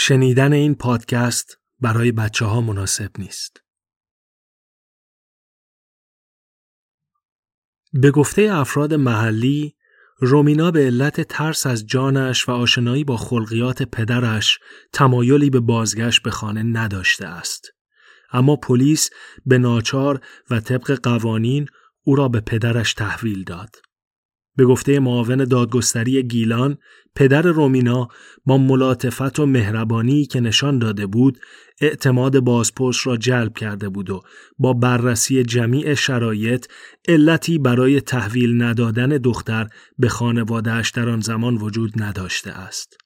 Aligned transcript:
شنیدن 0.00 0.52
این 0.52 0.74
پادکست 0.74 1.58
برای 1.80 2.12
بچه 2.12 2.44
ها 2.44 2.60
مناسب 2.60 3.10
نیست. 3.18 3.62
به 7.92 8.10
گفته 8.10 8.48
افراد 8.52 8.94
محلی 8.94 9.76
رومینا 10.18 10.70
به 10.70 10.80
علت 10.80 11.20
ترس 11.20 11.66
از 11.66 11.86
جانش 11.86 12.48
و 12.48 12.52
آشنایی 12.52 13.04
با 13.04 13.16
خلقیات 13.16 13.82
پدرش 13.82 14.58
تمایلی 14.92 15.50
به 15.50 15.60
بازگشت 15.60 16.22
به 16.22 16.30
خانه 16.30 16.62
نداشته 16.62 17.26
است. 17.26 17.68
اما 18.32 18.56
پلیس 18.56 19.10
به 19.46 19.58
ناچار 19.58 20.20
و 20.50 20.60
طبق 20.60 21.00
قوانین 21.02 21.66
او 22.02 22.16
را 22.16 22.28
به 22.28 22.40
پدرش 22.40 22.94
تحویل 22.94 23.44
داد. 23.44 23.87
به 24.58 24.64
گفته 24.64 25.00
معاون 25.00 25.44
دادگستری 25.44 26.22
گیلان 26.22 26.78
پدر 27.14 27.42
رومینا 27.42 28.08
با 28.46 28.58
ملاطفت 28.58 29.38
و 29.38 29.46
مهربانی 29.46 30.26
که 30.26 30.40
نشان 30.40 30.78
داده 30.78 31.06
بود 31.06 31.38
اعتماد 31.80 32.40
بازپرس 32.40 33.06
را 33.06 33.16
جلب 33.16 33.54
کرده 33.54 33.88
بود 33.88 34.10
و 34.10 34.22
با 34.58 34.72
بررسی 34.72 35.42
جمیع 35.42 35.94
شرایط 35.94 36.66
علتی 37.08 37.58
برای 37.58 38.00
تحویل 38.00 38.62
ندادن 38.62 39.08
دختر 39.08 39.68
به 39.98 40.08
خانوادهش 40.08 40.90
در 40.90 41.08
آن 41.08 41.20
زمان 41.20 41.54
وجود 41.56 42.02
نداشته 42.02 42.50
است. 42.50 42.96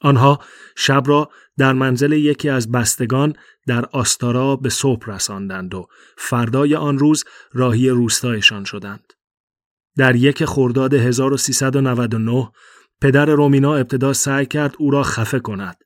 آنها 0.00 0.38
شب 0.76 1.02
را 1.06 1.30
در 1.58 1.72
منزل 1.72 2.12
یکی 2.12 2.48
از 2.48 2.72
بستگان 2.72 3.34
در 3.66 3.84
آستارا 3.92 4.56
به 4.56 4.68
صبح 4.68 5.06
رساندند 5.06 5.74
و 5.74 5.86
فردای 6.16 6.74
آن 6.74 6.98
روز 6.98 7.24
راهی 7.52 7.88
روستایشان 7.88 8.64
شدند. 8.64 9.19
در 9.96 10.16
یک 10.16 10.44
خرداد 10.44 10.94
1399 10.94 12.50
پدر 13.00 13.26
رومینا 13.26 13.74
ابتدا 13.74 14.12
سعی 14.12 14.46
کرد 14.46 14.74
او 14.78 14.90
را 14.90 15.02
خفه 15.02 15.38
کند 15.38 15.76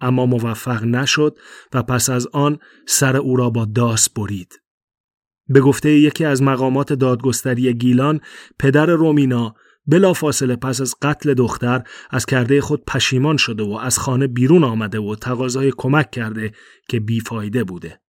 اما 0.00 0.26
موفق 0.26 0.84
نشد 0.84 1.38
و 1.74 1.82
پس 1.82 2.10
از 2.10 2.26
آن 2.26 2.58
سر 2.86 3.16
او 3.16 3.36
را 3.36 3.50
با 3.50 3.64
داس 3.64 4.10
برید. 4.10 4.60
به 5.48 5.60
گفته 5.60 5.90
یکی 5.90 6.24
از 6.24 6.42
مقامات 6.42 6.92
دادگستری 6.92 7.74
گیلان 7.74 8.20
پدر 8.58 8.86
رومینا 8.86 9.54
بلافاصله 9.86 10.56
پس 10.56 10.80
از 10.80 10.94
قتل 11.02 11.34
دختر 11.34 11.82
از 12.10 12.26
کرده 12.26 12.60
خود 12.60 12.84
پشیمان 12.84 13.36
شده 13.36 13.62
و 13.62 13.72
از 13.72 13.98
خانه 13.98 14.26
بیرون 14.26 14.64
آمده 14.64 14.98
و 14.98 15.14
تقاضای 15.14 15.72
کمک 15.76 16.10
کرده 16.10 16.52
که 16.88 17.00
بیفایده 17.00 17.64
بوده. 17.64 18.00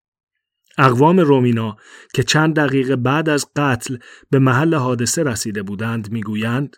اقوام 0.79 1.21
رومینا 1.21 1.77
که 2.15 2.23
چند 2.23 2.57
دقیقه 2.57 2.97
بعد 2.97 3.29
از 3.29 3.47
قتل 3.57 3.97
به 4.31 4.39
محل 4.39 4.75
حادثه 4.75 5.23
رسیده 5.23 5.63
بودند 5.63 6.13
می‌گویند 6.13 6.77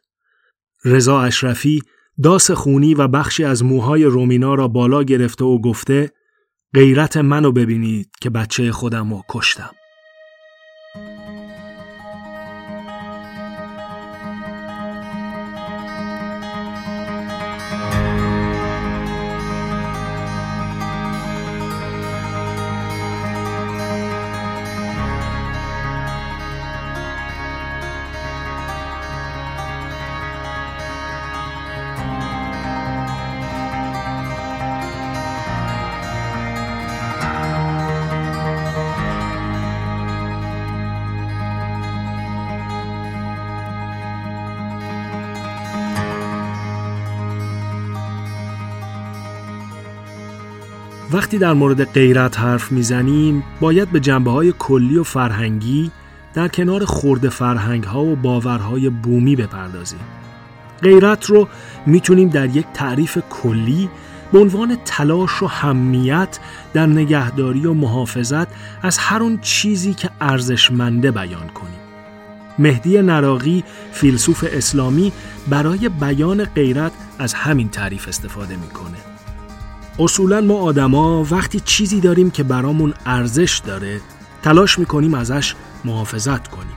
رضا 0.85 1.21
اشرفی 1.23 1.83
داس 2.23 2.51
خونی 2.51 2.95
و 2.95 3.09
بخشی 3.09 3.45
از 3.45 3.65
موهای 3.65 4.05
رومینا 4.05 4.55
را 4.55 4.69
بالا 4.69 5.03
گرفته 5.03 5.45
و 5.45 5.59
گفته 5.61 6.11
غیرت 6.75 7.17
منو 7.17 7.53
ببینید 7.53 8.11
که 8.21 8.31
بچه 8.31 8.73
خودم 8.73 9.15
رو 9.15 9.23
کشتم. 9.31 9.71
وقتی 51.16 51.38
در 51.38 51.53
مورد 51.53 51.84
غیرت 51.84 52.41
حرف 52.41 52.72
می‌زنیم 52.72 53.44
باید 53.60 53.91
به 53.91 54.00
جنبه 54.00 54.31
های 54.31 54.54
کلی 54.59 54.99
و 54.99 55.03
فرهنگی 55.03 55.91
در 56.34 56.49
کنار 56.49 56.84
خورد 56.84 57.28
فرهنگ 57.28 57.84
ها 57.84 58.04
و 58.04 58.16
باورهای 58.16 58.91
بومی 58.91 59.37
بپردازیم. 59.37 60.00
غیرت 60.82 61.25
رو 61.25 61.49
می‌تونیم 61.87 62.28
در 62.28 62.56
یک 62.56 62.66
تعریف 62.75 63.19
کلی 63.31 63.88
به 64.32 64.38
عنوان 64.38 64.76
تلاش 64.84 65.43
و 65.43 65.47
همیت 65.47 66.38
در 66.72 66.87
نگهداری 66.87 67.66
و 67.66 67.72
محافظت 67.72 68.49
از 68.82 68.99
هر 68.99 69.22
اون 69.22 69.38
چیزی 69.43 69.94
که 69.94 70.10
ارزشمنده 70.21 71.10
بیان 71.10 71.49
کنیم. 71.49 71.81
مهدی 72.59 73.03
نراقی 73.03 73.65
فیلسوف 73.93 74.44
اسلامی 74.53 75.12
برای 75.49 75.88
بیان 75.88 76.44
غیرت 76.44 76.93
از 77.19 77.34
همین 77.34 77.69
تعریف 77.69 78.09
استفاده 78.09 78.56
می‌کنه. 78.56 79.16
اصولا 79.99 80.41
ما 80.41 80.55
آدما 80.55 81.25
وقتی 81.31 81.61
چیزی 81.61 82.01
داریم 82.01 82.31
که 82.31 82.43
برامون 82.43 82.95
ارزش 83.07 83.62
داره 83.67 84.01
تلاش 84.43 84.79
می‌کنیم 84.79 85.15
ازش 85.15 85.55
محافظت 85.84 86.49
کنیم. 86.49 86.77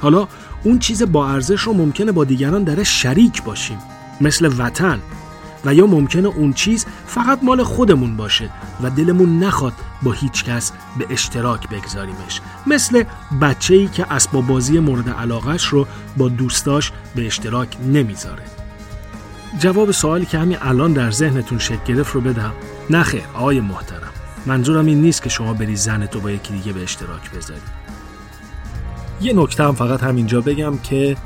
حالا 0.00 0.28
اون 0.62 0.78
چیز 0.78 1.02
با 1.02 1.28
ارزش 1.28 1.60
رو 1.60 1.72
ممکنه 1.72 2.12
با 2.12 2.24
دیگران 2.24 2.64
در 2.64 2.82
شریک 2.82 3.42
باشیم 3.42 3.78
مثل 4.20 4.50
وطن. 4.58 5.00
و 5.64 5.74
یا 5.74 5.86
ممکنه 5.86 6.28
اون 6.28 6.52
چیز 6.52 6.86
فقط 7.06 7.38
مال 7.42 7.62
خودمون 7.62 8.16
باشه 8.16 8.50
و 8.82 8.90
دلمون 8.90 9.38
نخواد 9.38 9.72
با 10.02 10.12
هیچ 10.12 10.44
کس 10.44 10.72
به 10.98 11.06
اشتراک 11.10 11.68
بگذاریمش. 11.68 12.40
مثل 12.66 13.04
بچه 13.40 13.74
ای 13.74 13.88
که 13.88 14.12
اسباب 14.12 14.46
بازی 14.46 14.78
مورد 14.78 15.10
علاقش 15.10 15.64
رو 15.64 15.86
با 16.16 16.28
دوستاش 16.28 16.92
به 17.14 17.26
اشتراک 17.26 17.76
نمی‌ذاره. 17.92 18.42
جواب 19.58 19.90
سوالی 19.90 20.26
که 20.26 20.38
همین 20.38 20.58
الان 20.60 20.92
در 20.92 21.10
ذهنتون 21.10 21.58
شکل 21.58 21.94
گرفت 21.94 22.14
رو 22.14 22.20
بدم. 22.20 22.52
خیر 23.02 23.22
آقای 23.34 23.60
محترم. 23.60 24.12
منظورم 24.46 24.86
این 24.86 25.00
نیست 25.00 25.22
که 25.22 25.28
شما 25.28 25.54
بری 25.54 25.76
زنتو 25.76 26.20
با 26.20 26.30
یکی 26.30 26.52
دیگه 26.52 26.72
به 26.72 26.82
اشتراک 26.82 27.30
بذاری. 27.30 27.60
یه 29.20 29.32
نکته 29.32 29.64
هم 29.64 29.74
فقط 29.74 30.02
همینجا 30.02 30.40
بگم 30.40 30.78
که 30.78 31.16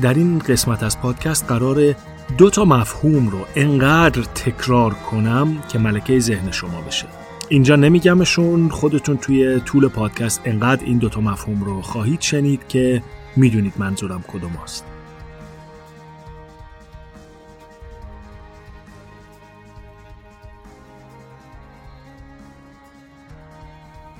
در 0.00 0.14
این 0.14 0.38
قسمت 0.38 0.82
از 0.82 1.00
پادکست 1.00 1.44
قرار 1.48 1.94
دو 2.38 2.50
تا 2.50 2.64
مفهوم 2.64 3.28
رو 3.28 3.46
انقدر 3.56 4.22
تکرار 4.22 4.94
کنم 4.94 5.62
که 5.68 5.78
ملکه 5.78 6.18
ذهن 6.18 6.50
شما 6.50 6.80
بشه. 6.80 7.06
اینجا 7.48 7.76
نمیگمشون 7.76 8.68
خودتون 8.68 9.16
توی 9.16 9.60
طول 9.60 9.88
پادکست 9.88 10.40
انقدر 10.44 10.84
این 10.84 10.98
دوتا 10.98 11.20
مفهوم 11.20 11.64
رو 11.64 11.82
خواهید 11.82 12.20
شنید 12.20 12.60
که 12.68 13.02
می‌دونید 13.36 13.72
منظورم 13.76 14.24
کدوم 14.28 14.56
است. 14.64 14.84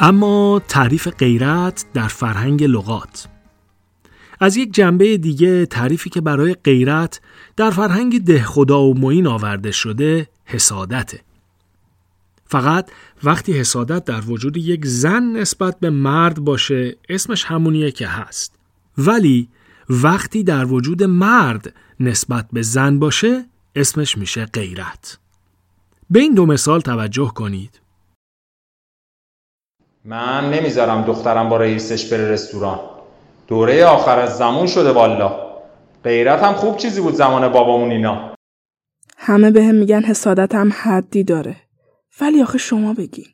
اما 0.02 0.62
تعریف 0.68 1.08
غیرت 1.08 1.84
در 1.94 2.08
فرهنگ 2.08 2.64
لغات. 2.64 3.28
از 4.40 4.56
یک 4.56 4.74
جنبه 4.74 5.16
دیگه 5.16 5.66
تعریفی 5.66 6.10
که 6.10 6.20
برای 6.20 6.56
غیرت 6.64 7.20
در 7.56 7.70
فرهنگ 7.70 8.24
ده 8.24 8.42
خدا 8.42 8.82
و 8.82 8.98
معین 8.98 9.26
آورده 9.26 9.70
شده 9.70 10.28
حسادته. 10.44 11.20
فقط 12.46 12.90
وقتی 13.24 13.52
حسادت 13.52 14.04
در 14.04 14.20
وجود 14.20 14.56
یک 14.56 14.86
زن 14.86 15.22
نسبت 15.22 15.80
به 15.80 15.90
مرد 15.90 16.40
باشه 16.40 16.96
اسمش 17.08 17.44
همونیه 17.44 17.90
که 17.90 18.06
هست. 18.06 18.54
ولی 18.98 19.48
وقتی 19.90 20.44
در 20.44 20.64
وجود 20.64 21.02
مرد 21.02 21.74
نسبت 22.00 22.48
به 22.52 22.62
زن 22.62 22.98
باشه 22.98 23.44
اسمش 23.76 24.18
میشه 24.18 24.44
غیرت. 24.44 25.18
به 26.10 26.20
این 26.20 26.34
دو 26.34 26.46
مثال 26.46 26.80
توجه 26.80 27.32
کنید. 27.34 27.79
من 30.04 30.50
نمی‌ذارم 30.50 31.04
دخترم 31.04 31.48
با 31.48 31.56
رئیسش 31.56 32.12
بره 32.12 32.28
رستوران. 32.30 32.80
دوره 33.48 33.84
آخر 33.84 34.18
از 34.18 34.38
زمان 34.38 34.66
شده 34.66 34.92
والا. 34.92 35.50
غیرت 36.04 36.42
هم 36.42 36.54
خوب 36.54 36.76
چیزی 36.76 37.00
بود 37.00 37.14
زمان 37.14 37.48
بابامون 37.48 37.91
اینا. 37.91 38.34
همه 39.16 39.50
به 39.50 39.64
هم 39.64 39.74
میگن 39.74 40.02
حسادت 40.02 40.54
هم 40.54 40.72
حدی 40.82 41.24
داره. 41.24 41.56
ولی 42.20 42.42
آخه 42.42 42.58
شما 42.58 42.94
بگین. 42.94 43.26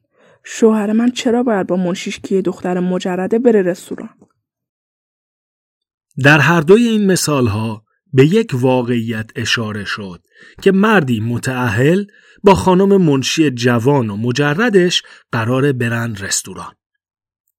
شوهر 0.44 0.92
من 0.92 1.10
چرا 1.10 1.42
باید 1.42 1.66
با 1.66 1.76
منشیش 1.76 2.20
که 2.20 2.42
دختر 2.42 2.80
مجرده 2.80 3.38
بره 3.38 3.62
رستوران؟ 3.62 4.10
در 6.24 6.38
هر 6.38 6.60
دوی 6.60 6.88
این 6.88 7.06
مثال 7.06 7.46
ها 7.46 7.85
به 8.16 8.26
یک 8.26 8.50
واقعیت 8.54 9.30
اشاره 9.36 9.84
شد 9.84 10.22
که 10.62 10.72
مردی 10.72 11.20
متعهل 11.20 12.04
با 12.44 12.54
خانم 12.54 13.02
منشی 13.02 13.50
جوان 13.50 14.10
و 14.10 14.16
مجردش 14.16 15.02
قرار 15.32 15.72
برن 15.72 16.16
رستوران. 16.16 16.74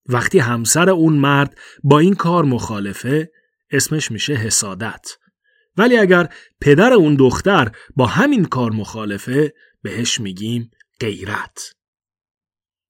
وقتی 0.09 0.39
همسر 0.39 0.89
اون 0.89 1.13
مرد 1.13 1.57
با 1.83 1.99
این 1.99 2.13
کار 2.13 2.45
مخالفه 2.45 3.31
اسمش 3.71 4.11
میشه 4.11 4.33
حسادت. 4.33 5.07
ولی 5.77 5.97
اگر 5.97 6.29
پدر 6.61 6.93
اون 6.93 7.15
دختر 7.15 7.71
با 7.95 8.05
همین 8.05 8.45
کار 8.45 8.71
مخالفه 8.71 9.53
بهش 9.81 10.19
میگیم 10.19 10.71
غیرت 10.99 11.59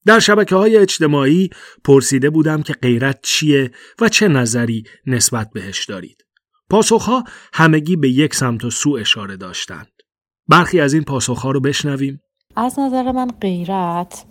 در 0.06 0.20
شبکه 0.20 0.56
های 0.56 0.78
اجتماعی 0.78 1.50
پرسیده 1.84 2.30
بودم 2.30 2.62
که 2.62 2.74
غیرت 2.74 3.20
چیه 3.24 3.72
و 4.02 4.10
چه 4.10 4.28
نظری 4.28 4.84
نسبت 5.06 5.50
بهش 5.54 5.86
دارید. 5.86 6.27
پاسخها 6.70 7.24
همگی 7.54 7.96
به 7.96 8.10
یک 8.10 8.36
سمت 8.36 8.66
و 8.66 8.70
سو 8.70 8.92
اشاره 8.92 9.38
داشتند. 9.38 9.88
برخی 10.48 10.80
از 10.80 10.94
این 10.94 11.04
پاسخها 11.04 11.52
رو 11.52 11.60
بشنویم. 11.60 12.22
از 12.56 12.80
نظر 12.80 13.12
من 13.12 13.28
غیرت 13.42 14.26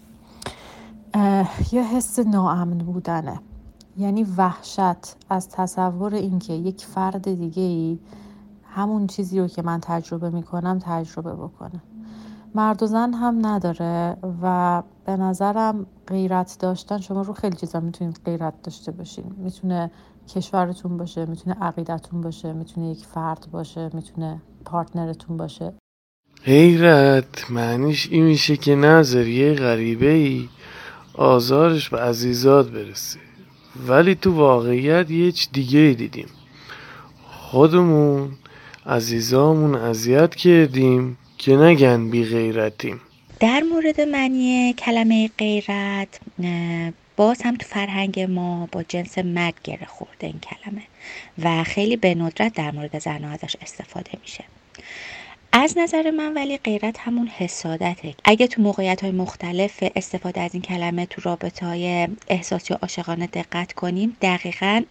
یه 1.73 1.83
حس 1.83 2.19
ناامن 2.19 2.79
بودنه. 2.79 3.41
یعنی 3.99 4.27
وحشت 4.37 5.17
از 5.31 5.49
تصور 5.49 6.15
اینکه 6.15 6.53
یک 6.53 6.85
فرد 6.85 7.35
دیگه 7.35 7.63
ای 7.63 7.99
همون 8.65 9.07
چیزی 9.07 9.41
رو 9.41 9.49
که 9.49 9.63
من 9.63 9.81
تجربه 9.81 10.31
می‌کنم 10.31 10.79
تجربه 10.83 11.33
بکنه. 11.35 11.83
مرد 12.55 12.83
و 12.83 12.87
زن 12.87 13.13
هم 13.13 13.47
نداره 13.47 14.17
و 14.43 14.83
به 15.05 15.17
نظرم 15.17 15.87
غیرت 16.07 16.57
داشتن 16.61 17.01
شما 17.01 17.23
رو 17.23 17.33
خیلی 17.33 17.57
چیزا 17.57 17.81
می‌تونید 17.81 18.21
غیرت 18.25 18.63
داشته 18.63 18.93
باشین 18.93 19.25
می‌تونه 19.37 19.91
کشورتون 20.35 20.97
باشه 20.97 21.27
می‌تونه 21.27 21.57
عقیدتون 21.61 22.21
باشه 22.21 22.53
می‌تونه 22.53 22.91
یک 22.91 23.05
فرد 23.15 23.47
باشه 23.53 23.91
می‌تونه 23.95 24.43
پارتنرتون 24.65 25.37
باشه. 25.37 25.73
غیرت 26.45 27.51
معنیش 27.51 28.09
این 28.11 28.25
میشه 28.25 28.57
که 28.57 28.75
نظریه 28.75 29.55
غریبه 29.55 30.11
ای 30.11 30.49
آزارش 31.15 31.89
به 31.89 32.01
عزیزات 32.01 32.71
برسه. 32.71 33.19
ولی 33.89 34.15
تو 34.15 34.33
واقعیت 34.35 35.11
یه 35.11 35.33
چی 35.33 35.49
دیگه 35.53 35.95
دیدیم. 35.99 36.29
خودمون 37.31 38.31
عزیزامون 38.87 39.75
اذیت 39.75 40.35
کردیم 40.35 41.19
که 41.39 41.57
نگن 41.57 42.11
بی 42.11 42.25
غیرتیم. 42.25 43.01
در 43.41 43.63
مورد 43.73 44.01
معنی 44.01 44.73
کلمه 44.73 45.31
غیرت 45.39 46.21
باز 47.17 47.43
هم 47.43 47.57
تو 47.57 47.67
فرهنگ 47.67 48.21
ما 48.21 48.69
با 48.73 48.83
جنس 48.83 49.19
مرد 49.19 49.55
گره 49.65 49.87
خورده 49.87 50.27
این 50.27 50.41
کلمه 50.41 50.83
و 51.39 51.65
خیلی 51.65 51.97
به 51.97 52.15
ندرت 52.15 52.55
در 52.55 52.71
مورد 52.71 52.99
زنها 52.99 53.33
ازش 53.33 53.57
استفاده 53.63 54.11
میشه. 54.23 54.45
از 55.53 55.79
نظر 55.79 56.11
من 56.11 56.35
ولی 56.35 56.57
غیرت 56.57 56.99
همون 56.99 57.29
حسادته. 57.29 58.15
اگه 58.25 58.47
تو 58.47 58.63
موقعیت 58.63 59.03
های 59.03 59.13
مختلف 59.13 59.85
استفاده 59.97 60.41
از 60.41 60.51
این 60.55 60.63
کلمه 60.63 61.07
تو 61.07 61.21
رابطه 61.25 61.67
های 61.67 62.09
احساسی 62.29 62.75
و 62.75 62.77
عاشقانه 62.83 63.27
دقت 63.27 63.73
کنیم 63.73 64.17
دقیقا 64.23 64.83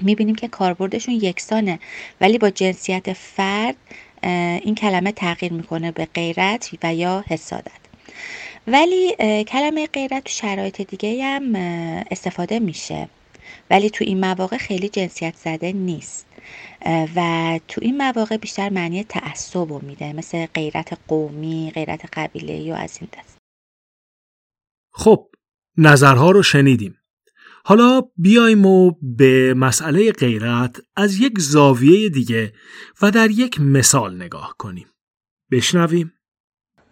می‌بینیم 0.00 0.34
که 0.34 0.48
کاربردشون 0.48 1.14
یکسانه. 1.14 1.78
ولی 2.20 2.38
با 2.38 2.50
جنسیت 2.50 3.12
فرد 3.12 3.76
این 4.62 4.74
کلمه 4.74 5.12
تغییر 5.12 5.52
می‌کنه 5.52 5.90
به 5.90 6.08
غیرت 6.14 6.70
و 6.82 6.94
یا 6.94 7.24
حسادت. 7.28 7.81
ولی 8.66 9.14
کلمه 9.44 9.86
غیرت 9.86 10.24
تو 10.24 10.30
شرایط 10.30 10.80
دیگه 10.80 11.24
هم 11.24 11.54
استفاده 12.10 12.58
میشه 12.58 13.08
ولی 13.70 13.90
تو 13.90 14.04
این 14.04 14.20
مواقع 14.20 14.56
خیلی 14.56 14.88
جنسیت 14.88 15.34
زده 15.36 15.72
نیست 15.72 16.26
و 17.16 17.60
تو 17.68 17.80
این 17.84 17.96
مواقع 17.96 18.36
بیشتر 18.36 18.68
معنی 18.68 19.04
تعصب 19.04 19.72
رو 19.72 19.80
میده 19.84 20.12
مثل 20.12 20.46
غیرت 20.46 20.98
قومی 21.08 21.72
غیرت 21.74 22.00
قبیله 22.12 22.52
یا 22.52 22.76
از 22.76 22.98
این 23.00 23.10
دست 23.18 23.38
خب 24.92 25.28
نظرها 25.76 26.30
رو 26.30 26.42
شنیدیم 26.42 26.98
حالا 27.64 28.00
بیایم 28.16 28.66
و 28.66 28.92
به 29.02 29.54
مسئله 29.54 30.12
غیرت 30.12 30.76
از 30.96 31.20
یک 31.20 31.38
زاویه 31.38 32.08
دیگه 32.08 32.52
و 33.02 33.10
در 33.10 33.30
یک 33.30 33.60
مثال 33.60 34.22
نگاه 34.22 34.54
کنیم. 34.58 34.86
بشنویم. 35.50 36.12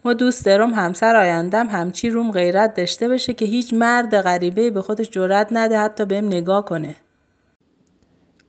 ما 0.04 0.12
دوست 0.12 0.44
دارم 0.44 0.74
همسر 0.74 1.16
آیندم 1.16 1.66
همچی 1.66 2.10
روم 2.10 2.32
غیرت 2.32 2.74
داشته 2.74 3.08
باشه 3.08 3.34
که 3.34 3.44
هیچ 3.44 3.74
مرد 3.74 4.20
غریبه 4.20 4.70
به 4.70 4.82
خودش 4.82 5.10
جرأت 5.10 5.48
نده 5.50 5.78
حتی 5.78 6.04
بهم 6.04 6.26
نگاه 6.26 6.64
کنه. 6.64 6.96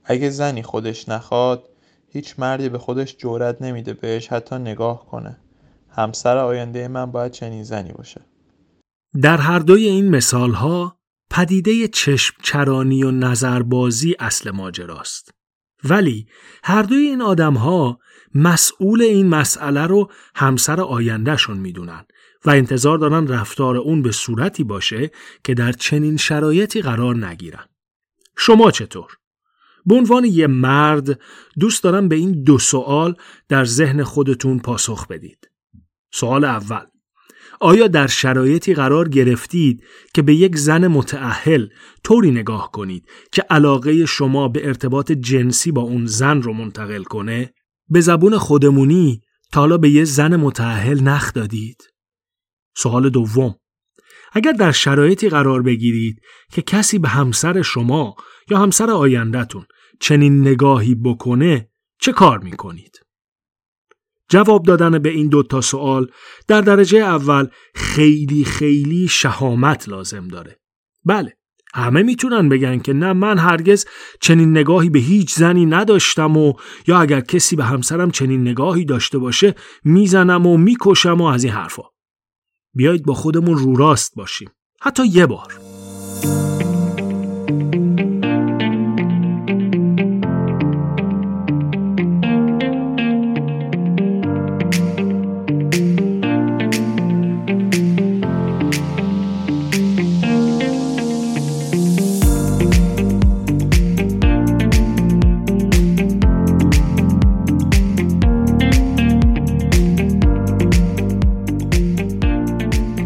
اگه 0.04 0.30
زنی 0.30 0.62
خودش 0.62 1.08
نخواد 1.08 1.68
هیچ 2.08 2.34
مردی 2.38 2.68
به 2.68 2.78
خودش 2.78 3.16
جرأت 3.16 3.62
نمیده 3.62 3.92
بهش 3.92 4.28
حتی 4.28 4.56
نگاه 4.56 5.06
کنه. 5.06 5.36
همسر 5.90 6.36
آینده 6.36 6.88
من 6.88 7.12
باید 7.12 7.32
چنین 7.32 7.64
زنی 7.64 7.92
باشه. 7.92 8.20
در 9.22 9.36
هر 9.36 9.58
دوی 9.58 9.86
این 9.86 10.10
مثال 10.10 10.52
ها 10.52 10.96
پدیده 11.30 11.88
چشم 11.88 12.34
چرانی 12.42 13.04
و 13.04 13.10
نظربازی 13.10 14.16
اصل 14.18 14.50
ماجراست. 14.50 15.30
ولی 15.84 16.26
هر 16.64 16.82
دوی 16.82 17.06
این 17.06 17.22
آدم 17.22 17.54
ها 17.54 17.98
مسئول 18.34 19.02
این 19.02 19.28
مسئله 19.28 19.86
رو 19.86 20.10
همسر 20.34 20.80
آیندهشون 20.80 21.58
می‌دونن 21.58 22.04
و 22.44 22.50
انتظار 22.50 22.98
دارن 22.98 23.28
رفتار 23.28 23.76
اون 23.76 24.02
به 24.02 24.12
صورتی 24.12 24.64
باشه 24.64 25.10
که 25.44 25.54
در 25.54 25.72
چنین 25.72 26.16
شرایطی 26.16 26.82
قرار 26.82 27.26
نگیرن. 27.26 27.64
شما 28.36 28.70
چطور؟ 28.70 29.16
به 29.86 29.94
عنوان 29.94 30.24
یه 30.24 30.46
مرد 30.46 31.20
دوست 31.60 31.82
دارم 31.82 32.08
به 32.08 32.16
این 32.16 32.42
دو 32.42 32.58
سوال 32.58 33.14
در 33.48 33.64
ذهن 33.64 34.02
خودتون 34.02 34.58
پاسخ 34.58 35.06
بدید. 35.06 35.50
سوال 36.12 36.44
اول 36.44 36.84
آیا 37.62 37.88
در 37.88 38.06
شرایطی 38.06 38.74
قرار 38.74 39.08
گرفتید 39.08 39.84
که 40.14 40.22
به 40.22 40.34
یک 40.34 40.56
زن 40.56 40.86
متعهل 40.86 41.66
طوری 42.04 42.30
نگاه 42.30 42.70
کنید 42.72 43.08
که 43.32 43.42
علاقه 43.50 44.06
شما 44.06 44.48
به 44.48 44.66
ارتباط 44.66 45.12
جنسی 45.12 45.72
با 45.72 45.82
اون 45.82 46.06
زن 46.06 46.42
رو 46.42 46.52
منتقل 46.52 47.02
کنه؟ 47.02 47.54
به 47.88 48.00
زبون 48.00 48.38
خودمونی 48.38 49.20
تا 49.52 49.60
حالا 49.60 49.78
به 49.78 49.90
یه 49.90 50.04
زن 50.04 50.36
متعهل 50.36 51.00
نخ 51.00 51.32
دادید؟ 51.32 51.82
سوال 52.76 53.08
دوم 53.10 53.54
اگر 54.32 54.52
در 54.52 54.72
شرایطی 54.72 55.28
قرار 55.28 55.62
بگیرید 55.62 56.20
که 56.52 56.62
کسی 56.62 56.98
به 56.98 57.08
همسر 57.08 57.62
شما 57.62 58.14
یا 58.50 58.58
همسر 58.58 58.90
آیندهتون 58.90 59.64
چنین 60.00 60.40
نگاهی 60.40 60.94
بکنه 60.94 61.70
چه 62.00 62.12
کار 62.12 62.38
می‌کنید؟ 62.38 62.91
جواب 64.32 64.62
دادن 64.62 64.98
به 64.98 65.08
این 65.08 65.28
دوتا 65.28 65.60
سوال 65.60 66.10
در 66.48 66.60
درجه 66.60 66.98
اول 66.98 67.46
خیلی 67.74 68.44
خیلی 68.44 69.08
شهامت 69.08 69.88
لازم 69.88 70.28
داره. 70.28 70.58
بله 71.04 71.36
همه 71.74 72.02
می‌تونن 72.02 72.48
بگن 72.48 72.78
که 72.78 72.92
نه 72.92 73.12
من 73.12 73.38
هرگز 73.38 73.84
چنین 74.20 74.50
نگاهی 74.50 74.90
به 74.90 74.98
هیچ 74.98 75.34
زنی 75.34 75.66
نداشتم 75.66 76.36
و 76.36 76.52
یا 76.86 77.00
اگر 77.00 77.20
کسی 77.20 77.56
به 77.56 77.64
همسرم 77.64 78.10
چنین 78.10 78.48
نگاهی 78.48 78.84
داشته 78.84 79.18
باشه 79.18 79.54
می‌زنم 79.84 80.46
و 80.46 80.56
می‌کشم 80.56 81.20
و 81.20 81.24
از 81.24 81.44
این 81.44 81.52
حرفا. 81.52 81.82
بیایید 82.74 83.04
با 83.04 83.14
خودمون 83.14 83.58
رو 83.58 83.76
راست 83.76 84.14
باشیم. 84.14 84.50
حتی 84.80 85.06
یه 85.06 85.26
بار. 85.26 85.52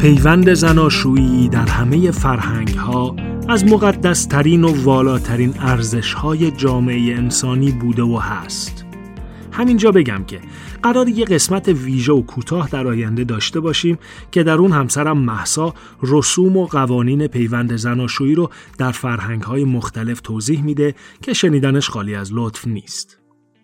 پیوند 0.07 0.53
زناشویی 0.53 1.49
در 1.49 1.65
همه 1.65 2.11
فرهنگ 2.11 2.69
ها 2.69 3.15
از 3.47 3.65
مقدسترین 3.65 4.63
و 4.63 4.83
والاترین 4.83 5.53
ارزش 5.59 6.13
های 6.13 6.51
جامعه 6.51 7.15
انسانی 7.15 7.71
بوده 7.71 8.03
و 8.03 8.17
هست. 8.17 8.85
همینجا 9.51 9.91
بگم 9.91 10.23
که 10.27 10.39
قرار 10.83 11.09
یه 11.09 11.25
قسمت 11.25 11.67
ویژه 11.67 12.13
و 12.13 12.21
کوتاه 12.21 12.69
در 12.69 12.87
آینده 12.87 13.23
داشته 13.23 13.59
باشیم 13.59 13.97
که 14.31 14.43
در 14.43 14.53
اون 14.53 14.71
همسرم 14.71 15.17
محسا 15.17 15.73
رسوم 16.03 16.57
و 16.57 16.65
قوانین 16.65 17.27
پیوند 17.27 17.75
زناشویی 17.75 18.35
رو 18.35 18.49
در 18.77 18.91
فرهنگ 18.91 19.41
های 19.41 19.63
مختلف 19.63 20.21
توضیح 20.21 20.63
میده 20.63 20.95
که 21.21 21.33
شنیدنش 21.33 21.89
خالی 21.89 22.15
از 22.15 22.29
لطف 22.33 22.67
نیست. 22.67 23.19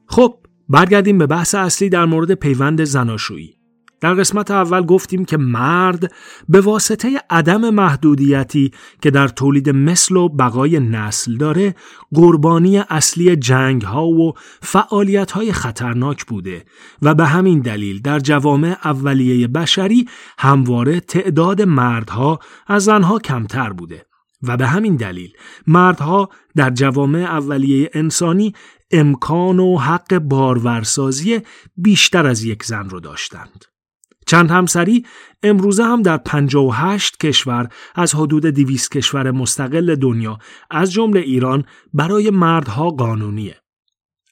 خب 0.07 0.35
برگردیم 0.69 1.17
به 1.17 1.27
بحث 1.27 1.55
اصلی 1.55 1.89
در 1.89 2.05
مورد 2.05 2.33
پیوند 2.33 2.83
زناشویی. 2.83 3.62
در 4.03 4.13
قسمت 4.13 4.51
اول 4.51 4.81
گفتیم 4.81 5.25
که 5.25 5.37
مرد 5.37 6.13
به 6.49 6.61
واسطه 6.61 7.21
عدم 7.29 7.69
محدودیتی 7.69 8.71
که 9.01 9.11
در 9.11 9.27
تولید 9.27 9.69
مثل 9.69 10.17
و 10.17 10.29
بقای 10.29 10.79
نسل 10.79 11.37
داره 11.37 11.75
قربانی 12.13 12.77
اصلی 12.77 13.35
جنگ 13.35 13.81
ها 13.81 14.07
و 14.07 14.33
فعالیت 14.61 15.31
های 15.31 15.53
خطرناک 15.53 16.25
بوده 16.25 16.65
و 17.01 17.15
به 17.15 17.25
همین 17.25 17.59
دلیل 17.59 18.01
در 18.01 18.19
جوامع 18.19 18.77
اولیه 18.83 19.47
بشری 19.47 20.07
همواره 20.37 20.99
تعداد 20.99 21.61
مردها 21.61 22.39
از 22.67 22.83
زنها 22.83 23.19
کمتر 23.19 23.73
بوده 23.73 24.05
و 24.41 24.57
به 24.57 24.67
همین 24.67 24.95
دلیل 24.95 25.31
مردها 25.67 26.29
در 26.55 26.69
جوامع 26.69 27.19
اولیه 27.19 27.89
انسانی 27.93 28.53
امکان 28.91 29.59
و 29.59 29.77
حق 29.77 30.17
بارورسازی 30.17 31.41
بیشتر 31.77 32.27
از 32.27 32.43
یک 32.43 32.63
زن 32.63 32.89
رو 32.89 32.99
داشتند. 32.99 33.72
چند 34.33 34.51
همسری 34.51 35.05
امروزه 35.43 35.83
هم 35.83 36.01
در 36.01 36.17
58 36.17 37.17
کشور 37.17 37.69
از 37.95 38.15
حدود 38.15 38.45
200 38.45 38.91
کشور 38.91 39.31
مستقل 39.31 39.95
دنیا 39.95 40.37
از 40.71 40.91
جمله 40.91 41.19
ایران 41.19 41.63
برای 41.93 42.29
مردها 42.29 42.89
قانونیه. 42.89 43.55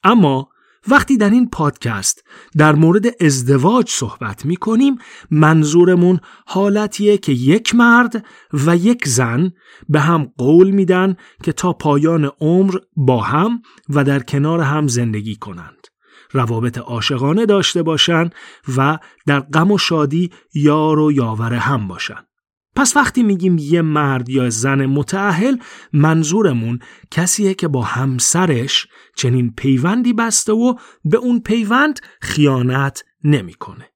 اما 0.04 0.50
وقتی 0.88 1.18
در 1.18 1.30
این 1.30 1.50
پادکست 1.50 2.24
در 2.58 2.76
مورد 2.76 3.24
ازدواج 3.24 3.90
صحبت 3.90 4.46
می 4.46 4.56
کنیم 4.56 4.96
منظورمون 5.32 6.20
حالتیه 6.48 7.18
که 7.18 7.32
یک 7.32 7.76
مرد 7.76 8.26
و 8.54 8.76
یک 8.76 9.08
زن 9.08 9.52
به 9.90 10.00
هم 10.00 10.32
قول 10.38 10.72
میدن 10.72 11.16
که 11.44 11.52
تا 11.52 11.74
پایان 11.74 12.32
عمر 12.40 12.76
با 12.96 13.22
هم 13.22 13.62
و 13.90 14.04
در 14.04 14.20
کنار 14.20 14.62
هم 14.62 14.88
زندگی 14.88 15.36
کنند. 15.36 15.91
روابط 16.32 16.78
عاشقانه 16.78 17.46
داشته 17.46 17.84
باشند 17.84 18.36
و 18.78 18.98
در 19.26 19.40
غم 19.40 19.72
و 19.72 19.78
شادی 19.78 20.32
یار 20.54 21.00
و 21.00 21.12
یاور 21.12 21.54
هم 21.54 21.88
باشند. 21.88 22.28
پس 22.76 22.98
وقتی 22.98 23.24
میگیم 23.24 23.58
یه 23.58 23.82
مرد 23.82 24.30
یا 24.30 24.50
زن 24.50 24.86
متعهل 24.86 25.58
منظورمون 25.94 26.80
کسیه 27.12 27.54
که 27.54 27.68
با 27.68 27.82
همسرش 27.82 28.88
چنین 29.16 29.54
پیوندی 29.58 30.14
بسته 30.14 30.54
و 30.54 30.76
به 31.06 31.18
اون 31.18 31.40
پیوند 31.40 32.00
خیانت 32.22 33.04
نمی‌کنه. 33.24 33.90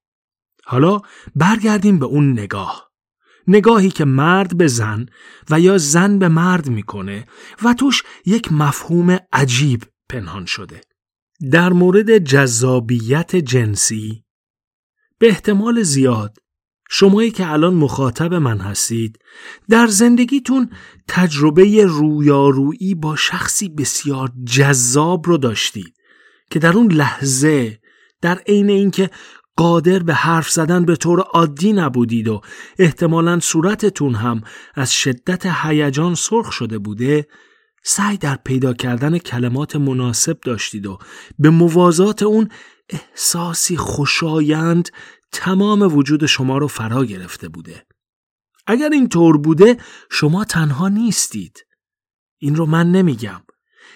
حالا 0.64 1.00
برگردیم 1.36 1.98
به 1.98 2.06
اون 2.06 2.32
نگاه. 2.32 2.90
نگاهی 3.48 3.90
که 3.90 4.04
مرد 4.04 4.56
به 4.56 4.66
زن 4.66 5.06
و 5.50 5.60
یا 5.60 5.78
زن 5.78 6.18
به 6.18 6.28
مرد 6.28 6.68
می‌کنه 6.68 7.26
و 7.62 7.74
توش 7.74 8.02
یک 8.26 8.52
مفهوم 8.52 9.18
عجیب 9.32 9.82
پنهان 10.08 10.44
شده. 10.44 10.80
در 11.52 11.72
مورد 11.72 12.18
جذابیت 12.18 13.36
جنسی 13.36 14.24
به 15.18 15.28
احتمال 15.28 15.82
زیاد 15.82 16.36
شمایی 16.90 17.30
که 17.30 17.50
الان 17.50 17.74
مخاطب 17.74 18.34
من 18.34 18.58
هستید 18.58 19.18
در 19.68 19.86
زندگیتون 19.86 20.70
تجربه 21.08 21.84
رویارویی 21.84 22.94
با 22.94 23.16
شخصی 23.16 23.68
بسیار 23.68 24.32
جذاب 24.46 25.26
رو 25.26 25.36
داشتید 25.38 25.94
که 26.50 26.58
در 26.58 26.72
اون 26.72 26.92
لحظه 26.92 27.78
در 28.22 28.38
عین 28.46 28.70
اینکه 28.70 29.10
قادر 29.56 29.98
به 29.98 30.14
حرف 30.14 30.50
زدن 30.50 30.84
به 30.84 30.96
طور 30.96 31.20
عادی 31.20 31.72
نبودید 31.72 32.28
و 32.28 32.40
احتمالا 32.78 33.40
صورتتون 33.40 34.14
هم 34.14 34.42
از 34.74 34.92
شدت 34.92 35.46
هیجان 35.46 36.14
سرخ 36.14 36.52
شده 36.52 36.78
بوده 36.78 37.26
سعی 37.88 38.16
در 38.16 38.36
پیدا 38.44 38.72
کردن 38.72 39.18
کلمات 39.18 39.76
مناسب 39.76 40.40
داشتید 40.40 40.86
و 40.86 40.98
به 41.38 41.50
موازات 41.50 42.22
اون 42.22 42.48
احساسی 42.88 43.76
خوشایند 43.76 44.88
تمام 45.32 45.96
وجود 45.96 46.26
شما 46.26 46.58
رو 46.58 46.68
فرا 46.68 47.04
گرفته 47.04 47.48
بوده. 47.48 47.86
اگر 48.66 48.88
این 48.92 49.08
طور 49.08 49.38
بوده 49.38 49.76
شما 50.10 50.44
تنها 50.44 50.88
نیستید. 50.88 51.66
این 52.38 52.56
رو 52.56 52.66
من 52.66 52.90
نمیگم. 52.90 53.42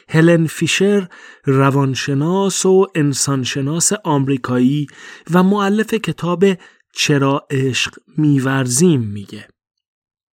هلن 0.08 0.46
فیشر 0.46 1.08
روانشناس 1.44 2.66
و 2.66 2.86
انسانشناس 2.94 3.92
آمریکایی 4.04 4.86
و 5.30 5.42
معلف 5.42 5.94
کتاب 5.94 6.44
چرا 6.94 7.46
عشق 7.50 7.98
میورزیم 8.16 9.00
میگه. 9.00 9.48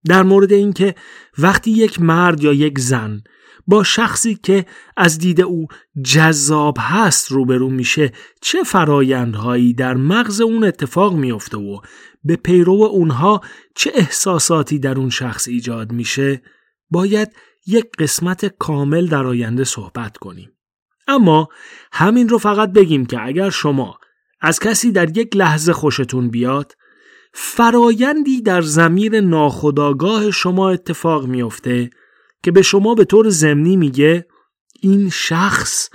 در 0.06 0.24
مورد 0.24 0.54
اینکه 0.54 0.96
وقتی 1.38 1.72
یک 1.72 2.02
مرد 2.02 2.44
یا 2.44 2.54
یک 2.54 2.80
زن 2.80 3.24
با 3.67 3.83
شخصی 3.83 4.36
که 4.36 4.65
از 4.97 5.19
دید 5.19 5.41
او 5.41 5.67
جذاب 6.03 6.77
هست 6.79 7.31
روبرو 7.31 7.69
میشه 7.69 8.12
چه 8.41 8.63
فرایندهایی 8.63 9.74
در 9.74 9.93
مغز 9.93 10.41
اون 10.41 10.63
اتفاق 10.63 11.15
میافته 11.15 11.57
و 11.57 11.79
به 12.24 12.36
پیرو 12.36 12.83
اونها 12.83 13.41
چه 13.75 13.91
احساساتی 13.95 14.79
در 14.79 14.97
اون 14.97 15.09
شخص 15.09 15.47
ایجاد 15.47 15.91
میشه؟ 15.91 16.41
باید 16.89 17.31
یک 17.67 17.86
قسمت 18.00 18.45
کامل 18.45 19.07
در 19.07 19.25
آینده 19.25 19.63
صحبت 19.63 20.17
کنیم. 20.17 20.51
اما 21.07 21.50
همین 21.91 22.29
رو 22.29 22.38
فقط 22.38 22.71
بگیم 22.71 23.05
که 23.05 23.25
اگر 23.25 23.50
شما 23.50 24.00
از 24.41 24.59
کسی 24.59 24.91
در 24.91 25.17
یک 25.17 25.36
لحظه 25.36 25.74
خوشتون 25.74 26.29
بیاد 26.29 26.74
فرایندی 27.33 28.41
در 28.41 28.62
زمیر 28.62 29.21
ناخداگاه 29.21 30.31
شما 30.31 30.69
اتفاق 30.69 31.25
میافته 31.25 31.89
که 32.48 32.51
به 32.51 32.62
شما 32.62 32.96
به 32.96 33.06
طور 33.06 33.30
زمینی 33.30 33.75
میگه 33.75 34.27
این 34.82 35.10
شخص 35.10 35.89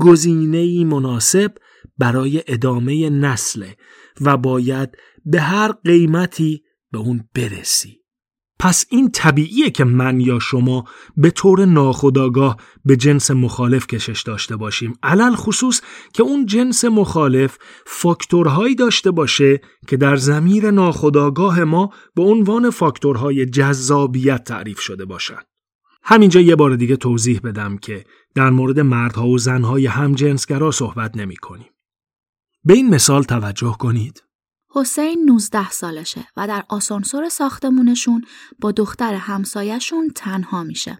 گزینه 0.00 0.84
مناسب 0.84 1.54
برای 1.98 2.42
ادامه 2.46 3.10
نسله 3.10 3.76
و 4.20 4.36
باید 4.36 4.88
به 5.24 5.40
هر 5.40 5.72
قیمتی 5.72 6.62
به 6.92 6.98
اون 6.98 7.28
برسی. 7.34 8.02
پس 8.58 8.86
این 8.90 9.10
طبیعیه 9.10 9.70
که 9.70 9.84
من 9.84 10.20
یا 10.20 10.38
شما 10.38 10.84
به 11.16 11.30
طور 11.30 11.64
ناخودآگاه 11.64 12.56
به 12.84 12.96
جنس 12.96 13.30
مخالف 13.30 13.86
کشش 13.86 14.22
داشته 14.22 14.56
باشیم 14.56 14.92
علل 15.02 15.34
خصوص 15.34 15.80
که 16.12 16.22
اون 16.22 16.46
جنس 16.46 16.84
مخالف 16.84 17.58
فاکتورهایی 17.86 18.74
داشته 18.74 19.10
باشه 19.10 19.60
که 19.88 19.96
در 19.96 20.16
زمیر 20.16 20.70
ناخودآگاه 20.70 21.64
ما 21.64 21.90
به 22.14 22.22
عنوان 22.22 22.70
فاکتورهای 22.70 23.46
جذابیت 23.46 24.44
تعریف 24.44 24.80
شده 24.80 25.04
باشند. 25.04 25.47
همینجا 26.10 26.40
یه 26.40 26.56
بار 26.56 26.76
دیگه 26.76 26.96
توضیح 26.96 27.40
بدم 27.44 27.78
که 27.78 28.04
در 28.34 28.50
مورد 28.50 28.80
مردها 28.80 29.28
و 29.28 29.38
زنهای 29.38 29.86
هم 29.86 30.14
جنسگرا 30.14 30.70
صحبت 30.70 31.16
نمی 31.16 31.36
کنیم. 31.36 31.70
به 32.64 32.74
این 32.74 32.90
مثال 32.90 33.22
توجه 33.22 33.76
کنید. 33.78 34.22
حسین 34.70 35.24
19 35.24 35.70
سالشه 35.70 36.26
و 36.36 36.48
در 36.48 36.64
آسانسور 36.68 37.28
ساختمونشون 37.28 38.24
با 38.60 38.72
دختر 38.72 39.14
همسایشون 39.14 40.10
تنها 40.14 40.64
میشه. 40.64 40.98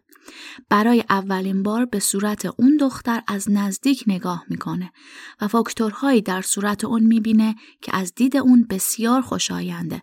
برای 0.69 1.05
اولین 1.11 1.63
بار 1.63 1.85
به 1.85 2.01
صورت 2.01 2.47
اون 2.47 2.77
دختر 2.81 3.23
از 3.29 3.51
نزدیک 3.51 4.05
نگاه 4.07 4.45
می‌کنه 4.49 4.93
و 5.41 5.49
فاکتورهایی 5.49 6.23
در 6.23 6.43
صورت 6.43 6.85
اون 6.85 7.03
می‌بینه 7.03 7.55
که 7.83 7.97
از 7.97 8.15
دید 8.15 8.37
اون 8.37 8.67
بسیار 8.71 9.21
خوشاینده 9.21 10.03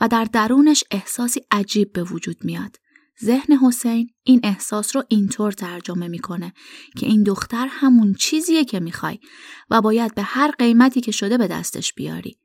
و 0.00 0.08
در 0.08 0.24
درونش 0.24 0.84
احساسی 0.90 1.40
عجیب 1.50 1.92
به 1.92 2.02
وجود 2.02 2.44
میاد. 2.44 2.76
ذهن 3.24 3.54
حسین 3.66 4.10
این 4.24 4.40
احساس 4.42 4.96
رو 4.96 5.02
اینطور 5.08 5.52
ترجمه 5.52 6.08
می‌کنه 6.08 6.52
که 6.96 7.06
این 7.06 7.22
دختر 7.22 7.66
همون 7.70 8.14
چیزیه 8.14 8.64
که 8.64 8.80
می‌خوای 8.80 9.18
و 9.70 9.80
باید 9.80 10.14
به 10.14 10.22
هر 10.22 10.50
قیمتی 10.58 11.00
که 11.00 11.12
شده 11.12 11.38
به 11.38 11.48
دستش 11.48 11.94
بیاری. 11.94 12.38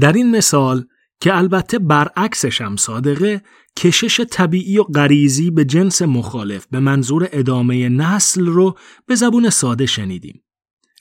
در 0.00 0.12
این 0.12 0.30
مثال 0.30 0.84
که 1.20 1.36
البته 1.36 1.78
برعکسش 1.78 2.60
هم 2.60 2.76
صادقه 2.76 3.42
کشش 3.76 4.20
طبیعی 4.20 4.78
و 4.78 4.82
غریزی 4.82 5.50
به 5.50 5.64
جنس 5.64 6.02
مخالف 6.02 6.66
به 6.70 6.80
منظور 6.80 7.28
ادامه 7.32 7.88
نسل 7.88 8.46
رو 8.46 8.78
به 9.06 9.14
زبون 9.14 9.50
ساده 9.50 9.86
شنیدیم. 9.86 10.42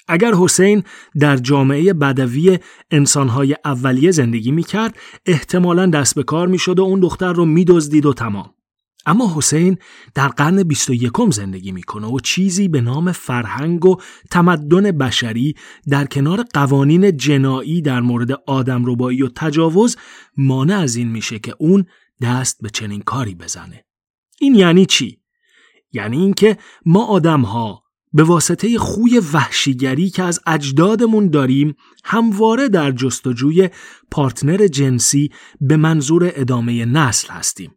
اگر 0.08 0.34
حسین 0.34 0.84
در 1.20 1.38
جامعه 1.38 1.94
بدوی 1.94 2.60
انسانهای 2.92 3.56
اولیه 3.66 4.12
زندگی 4.12 4.52
می‌کرد 4.52 4.98
احتمالا 5.26 5.86
دست 5.86 6.16
به 6.16 6.24
کار 6.24 6.48
می‌شد 6.48 6.80
و 6.80 6.84
اون 6.84 7.00
دختر 7.00 7.34
رو 7.34 7.46
میدزدید 7.46 8.06
و 8.06 8.14
تمام. 8.14 8.54
اما 9.06 9.34
حسین 9.36 9.78
در 10.16 10.28
قرن 10.28 10.64
21 10.64 11.12
زندگی 11.32 11.72
می‌کنه 11.72 12.08
و 12.08 12.20
چیزی 12.20 12.68
به 12.68 12.82
نام 12.82 13.12
فرهنگ 13.12 13.86
و 13.86 13.98
تمدن 14.32 14.92
بشری 14.92 15.56
در 15.90 16.06
کنار 16.06 16.44
قوانین 16.54 17.18
جنایی 17.18 17.82
در 17.82 18.02
مورد 18.02 18.32
آدم 18.32 18.84
ربایی 18.86 19.24
و 19.24 19.30
تجاوز 19.36 19.98
مانع 20.38 20.80
از 20.80 20.96
این 20.96 21.08
میشه 21.12 21.40
که 21.40 21.56
اون 21.60 21.86
دست 22.22 22.62
به 22.62 22.70
چنین 22.70 23.02
کاری 23.02 23.36
بزنه. 23.36 23.86
این 24.40 24.56
یعنی 24.56 24.86
چی؟ 24.86 25.20
یعنی 25.92 26.18
اینکه 26.18 26.58
ما 26.86 27.06
آدم 27.06 27.42
ها 27.42 27.84
به 28.14 28.24
واسطه 28.24 28.78
خوی 28.78 29.20
وحشیگری 29.34 30.10
که 30.10 30.24
از 30.24 30.40
اجدادمون 30.48 31.30
داریم 31.30 31.76
همواره 32.04 32.70
در 32.70 32.92
جستجوی 32.92 33.70
پارتنر 34.12 34.68
جنسی 34.68 35.32
به 35.62 35.78
منظور 35.78 36.32
ادامه 36.36 36.86
نسل 36.86 37.34
هستیم. 37.34 37.72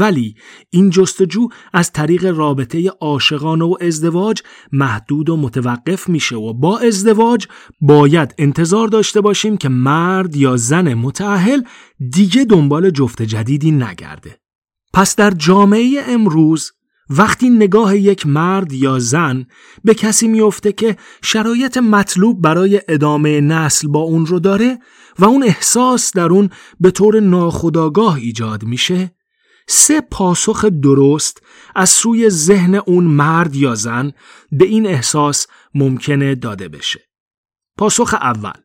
ولی 0.00 0.34
این 0.70 0.90
جستجو 0.90 1.48
از 1.72 1.92
طریق 1.92 2.24
رابطه 2.24 2.88
عاشقانه 3.00 3.64
و 3.64 3.76
ازدواج 3.80 4.42
محدود 4.72 5.30
و 5.30 5.36
متوقف 5.36 6.08
میشه 6.08 6.36
و 6.36 6.52
با 6.52 6.78
ازدواج 6.78 7.46
باید 7.80 8.34
انتظار 8.38 8.88
داشته 8.88 9.20
باشیم 9.20 9.56
که 9.56 9.68
مرد 9.68 10.36
یا 10.36 10.56
زن 10.56 10.94
متعهل 10.94 11.62
دیگه 12.12 12.44
دنبال 12.44 12.90
جفت 12.90 13.22
جدیدی 13.22 13.70
نگرده. 13.70 14.38
پس 14.92 15.16
در 15.16 15.30
جامعه 15.30 16.02
امروز 16.08 16.72
وقتی 17.10 17.50
نگاه 17.50 17.96
یک 17.96 18.26
مرد 18.26 18.72
یا 18.72 18.98
زن 18.98 19.46
به 19.84 19.94
کسی 19.94 20.28
میفته 20.28 20.72
که 20.72 20.96
شرایط 21.22 21.78
مطلوب 21.78 22.42
برای 22.42 22.80
ادامه 22.88 23.40
نسل 23.40 23.88
با 23.88 24.00
اون 24.00 24.26
رو 24.26 24.40
داره 24.40 24.78
و 25.18 25.24
اون 25.24 25.42
احساس 25.42 26.12
در 26.16 26.26
اون 26.26 26.50
به 26.80 26.90
طور 26.90 27.20
ناخودآگاه 27.20 28.14
ایجاد 28.14 28.64
میشه 28.64 29.14
سه 29.66 30.00
پاسخ 30.00 30.64
درست 30.64 31.42
از 31.74 31.90
سوی 31.90 32.30
ذهن 32.30 32.74
اون 32.74 33.04
مرد 33.04 33.54
یا 33.54 33.74
زن 33.74 34.12
به 34.52 34.64
این 34.64 34.86
احساس 34.86 35.46
ممکنه 35.74 36.34
داده 36.34 36.68
بشه. 36.68 37.00
پاسخ 37.78 38.14
اول 38.14 38.60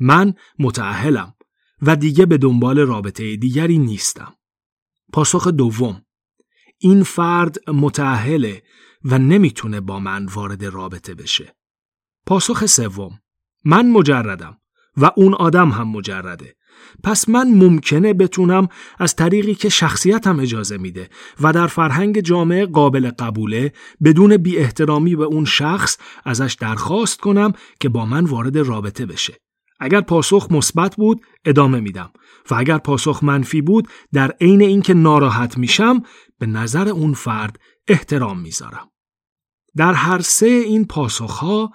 من 0.00 0.34
متعهلم 0.58 1.34
و 1.82 1.96
دیگه 1.96 2.26
به 2.26 2.38
دنبال 2.38 2.78
رابطه 2.78 3.36
دیگری 3.36 3.78
نیستم. 3.78 4.34
پاسخ 5.12 5.48
دوم 5.48 6.04
این 6.78 7.02
فرد 7.02 7.70
متعهله 7.70 8.62
و 9.04 9.18
نمی‌تونه 9.18 9.80
با 9.80 9.98
من 9.98 10.26
وارد 10.26 10.64
رابطه 10.64 11.14
بشه. 11.14 11.56
پاسخ 12.26 12.66
سوم 12.66 13.20
من 13.64 13.90
مجردم 13.90 14.58
و 14.96 15.10
اون 15.16 15.34
آدم 15.34 15.70
هم 15.70 15.88
مجرده. 15.88 16.56
پس 17.04 17.28
من 17.28 17.48
ممکنه 17.48 18.14
بتونم 18.14 18.68
از 18.98 19.16
طریقی 19.16 19.54
که 19.54 19.68
شخصیتم 19.68 20.40
اجازه 20.40 20.78
میده 20.78 21.08
و 21.40 21.52
در 21.52 21.66
فرهنگ 21.66 22.20
جامعه 22.20 22.66
قابل 22.66 23.10
قبوله 23.10 23.72
بدون 24.04 24.36
بی 24.36 24.58
احترامی 24.58 25.16
به 25.16 25.24
اون 25.24 25.44
شخص 25.44 25.98
ازش 26.24 26.56
درخواست 26.60 27.20
کنم 27.20 27.52
که 27.80 27.88
با 27.88 28.06
من 28.06 28.24
وارد 28.24 28.58
رابطه 28.58 29.06
بشه. 29.06 29.34
اگر 29.80 30.00
پاسخ 30.00 30.46
مثبت 30.50 30.96
بود 30.96 31.20
ادامه 31.44 31.80
میدم 31.80 32.10
و 32.50 32.54
اگر 32.54 32.78
پاسخ 32.78 33.24
منفی 33.24 33.60
بود 33.62 33.88
در 34.12 34.30
عین 34.40 34.60
اینکه 34.62 34.94
ناراحت 34.94 35.58
میشم 35.58 36.02
به 36.38 36.46
نظر 36.46 36.88
اون 36.88 37.14
فرد 37.14 37.58
احترام 37.88 38.40
می‌ذارم. 38.40 38.88
در 39.76 39.92
هر 39.92 40.20
سه 40.20 40.46
این 40.46 40.84
پاسخها 40.84 41.72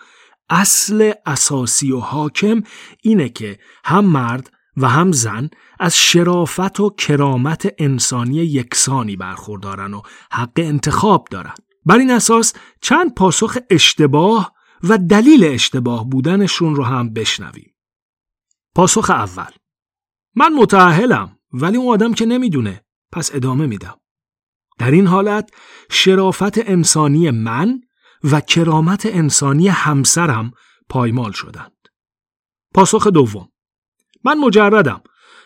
اصل 0.50 1.12
اساسی 1.26 1.92
و 1.92 2.00
حاکم 2.00 2.64
اینه 3.02 3.30
که 3.30 3.60
هم 3.86 4.06
مرد 4.06 4.52
و 4.77 4.88
هم 4.88 5.12
زن 5.12 5.50
از 5.79 5.98
شرافت 5.98 6.79
و 6.79 6.89
کرامت 6.89 7.74
انسانی 7.77 8.36
یکسانی 8.36 9.15
برخوردارن 9.15 9.93
و 9.93 10.01
حق 10.31 10.51
انتخاب 10.57 11.27
دارن. 11.31 11.53
بر 11.86 11.98
این 11.98 12.12
اساس 12.12 12.53
چند 12.81 13.13
پاسخ 13.13 13.57
اشتباه 13.69 14.53
و 14.84 14.98
دلیل 14.98 15.43
اشتباه 15.43 16.10
بودنشون 16.10 16.75
رو 16.75 16.84
هم 16.84 17.13
بشنویم. 17.13 17.75
پاسخ 18.75 19.10
اول 19.10 19.51
من 20.36 20.53
متعهلم 20.53 21.39
ولی 21.53 21.77
اون 21.77 21.93
آدم 21.93 22.13
که 22.13 22.25
نمی‌دونه 22.25 22.86
پس 23.12 23.36
ادامه 23.36 23.65
میدم. 23.65 24.00
در 24.79 24.91
این 24.91 25.07
حالت 25.07 25.50
شرافت 25.91 26.69
انسانی 26.69 27.31
من 27.31 27.81
و 28.24 28.41
کرامت 28.41 29.05
انسانی 29.05 29.67
همسرم 29.67 30.51
پایمال 30.89 31.31
شدند. 31.31 31.77
پاسخ 32.74 33.07
دوم 33.07 33.50
من 34.24 34.38
مجردم. 34.38 35.02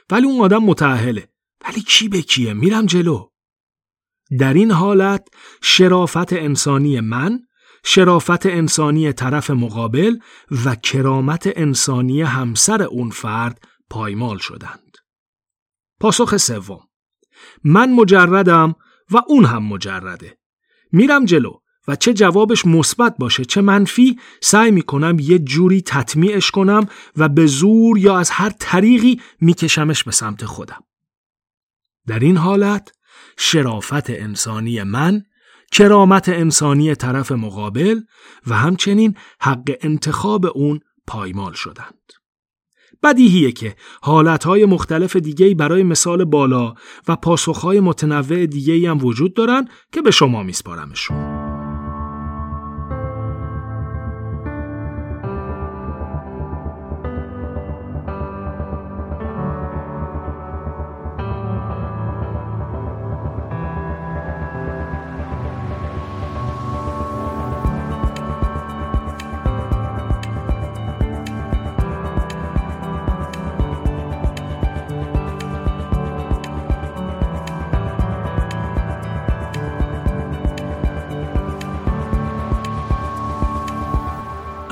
ولی 0.10 0.25
اون 0.25 0.42
آدم 0.42 0.63
متعهله 0.63 1.30
ولی 1.66 1.82
کی 1.82 2.10
به 2.10 2.22
کیه؟ 2.22 2.54
میرم 2.54 2.86
جلو. 2.86 3.30
در 4.40 4.54
این 4.54 4.72
حالت 4.72 5.28
شرافت 5.62 6.34
انسانی 6.34 7.00
من 7.00 7.40
شرافت 7.84 8.46
انسانی 8.46 9.13
طرف 9.13 9.50
مقابل 9.50 10.18
و 10.66 10.75
کرامت 10.75 11.50
انسانی 11.56 12.22
همسر 12.22 12.82
اون 12.82 13.10
فرد 13.10 13.68
پایمال 13.90 14.38
شدند. 14.38 14.98
پاسخ 16.00 16.38
سوم. 16.38 16.88
من 17.63 17.94
مجردم 17.94 18.75
و 19.12 19.22
اون 19.28 19.46
هم 19.46 19.63
مجرده. 19.63 20.38
میرم 20.92 21.25
جلو. 21.25 21.60
و 21.91 21.95
چه 21.95 22.13
جوابش 22.13 22.65
مثبت 22.65 23.15
باشه 23.19 23.45
چه 23.45 23.62
منفی 23.62 24.19
سعی 24.41 24.71
می‌کنم 24.71 25.17
یه 25.19 25.39
جوری 25.39 25.81
تطمیعش 25.81 26.51
کنم 26.51 26.88
و 27.17 27.29
به 27.29 27.45
زور 27.45 27.98
یا 27.98 28.17
از 28.17 28.29
هر 28.29 28.50
طریقی 28.60 29.21
میکشمش 29.41 30.03
به 30.03 30.12
سمت 30.12 30.45
خودم. 30.45 30.83
در 32.07 32.19
این 32.19 32.38
حالت 32.38 32.91
شرافت 33.38 34.10
انسانی 34.10 34.83
من، 34.83 35.24
کرامت 35.71 36.29
انسانی 36.29 36.95
طرف 36.95 37.31
مقابل 37.31 38.00
و 38.48 38.57
همچنین 38.57 39.15
حق 39.41 39.71
انتخاب 39.81 40.45
اون 40.45 40.79
پایمال 41.07 41.53
شدند. 41.53 42.13
بدیهیه 43.03 43.51
که 43.51 43.75
حالتهای 44.01 44.65
مختلف 44.65 45.15
دیگهی 45.15 45.55
برای 45.55 45.83
مثال 45.83 46.25
بالا 46.25 46.74
و 47.07 47.15
پاسخهای 47.15 47.79
متنوع 47.79 48.45
دیگهی 48.45 48.86
هم 48.86 49.05
وجود 49.05 49.33
دارن 49.33 49.68
که 49.92 50.01
به 50.01 50.11
شما 50.11 50.44
میسپارمشون. 50.44 51.50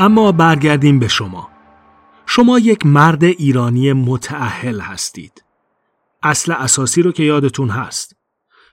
اما 0.01 0.31
برگردیم 0.31 0.99
به 0.99 1.07
شما. 1.07 1.49
شما 2.25 2.59
یک 2.59 2.85
مرد 2.85 3.23
ایرانی 3.23 3.93
متعهل 3.93 4.79
هستید. 4.79 5.43
اصل 6.23 6.51
اساسی 6.51 7.01
رو 7.01 7.11
که 7.11 7.23
یادتون 7.23 7.69
هست. 7.69 8.15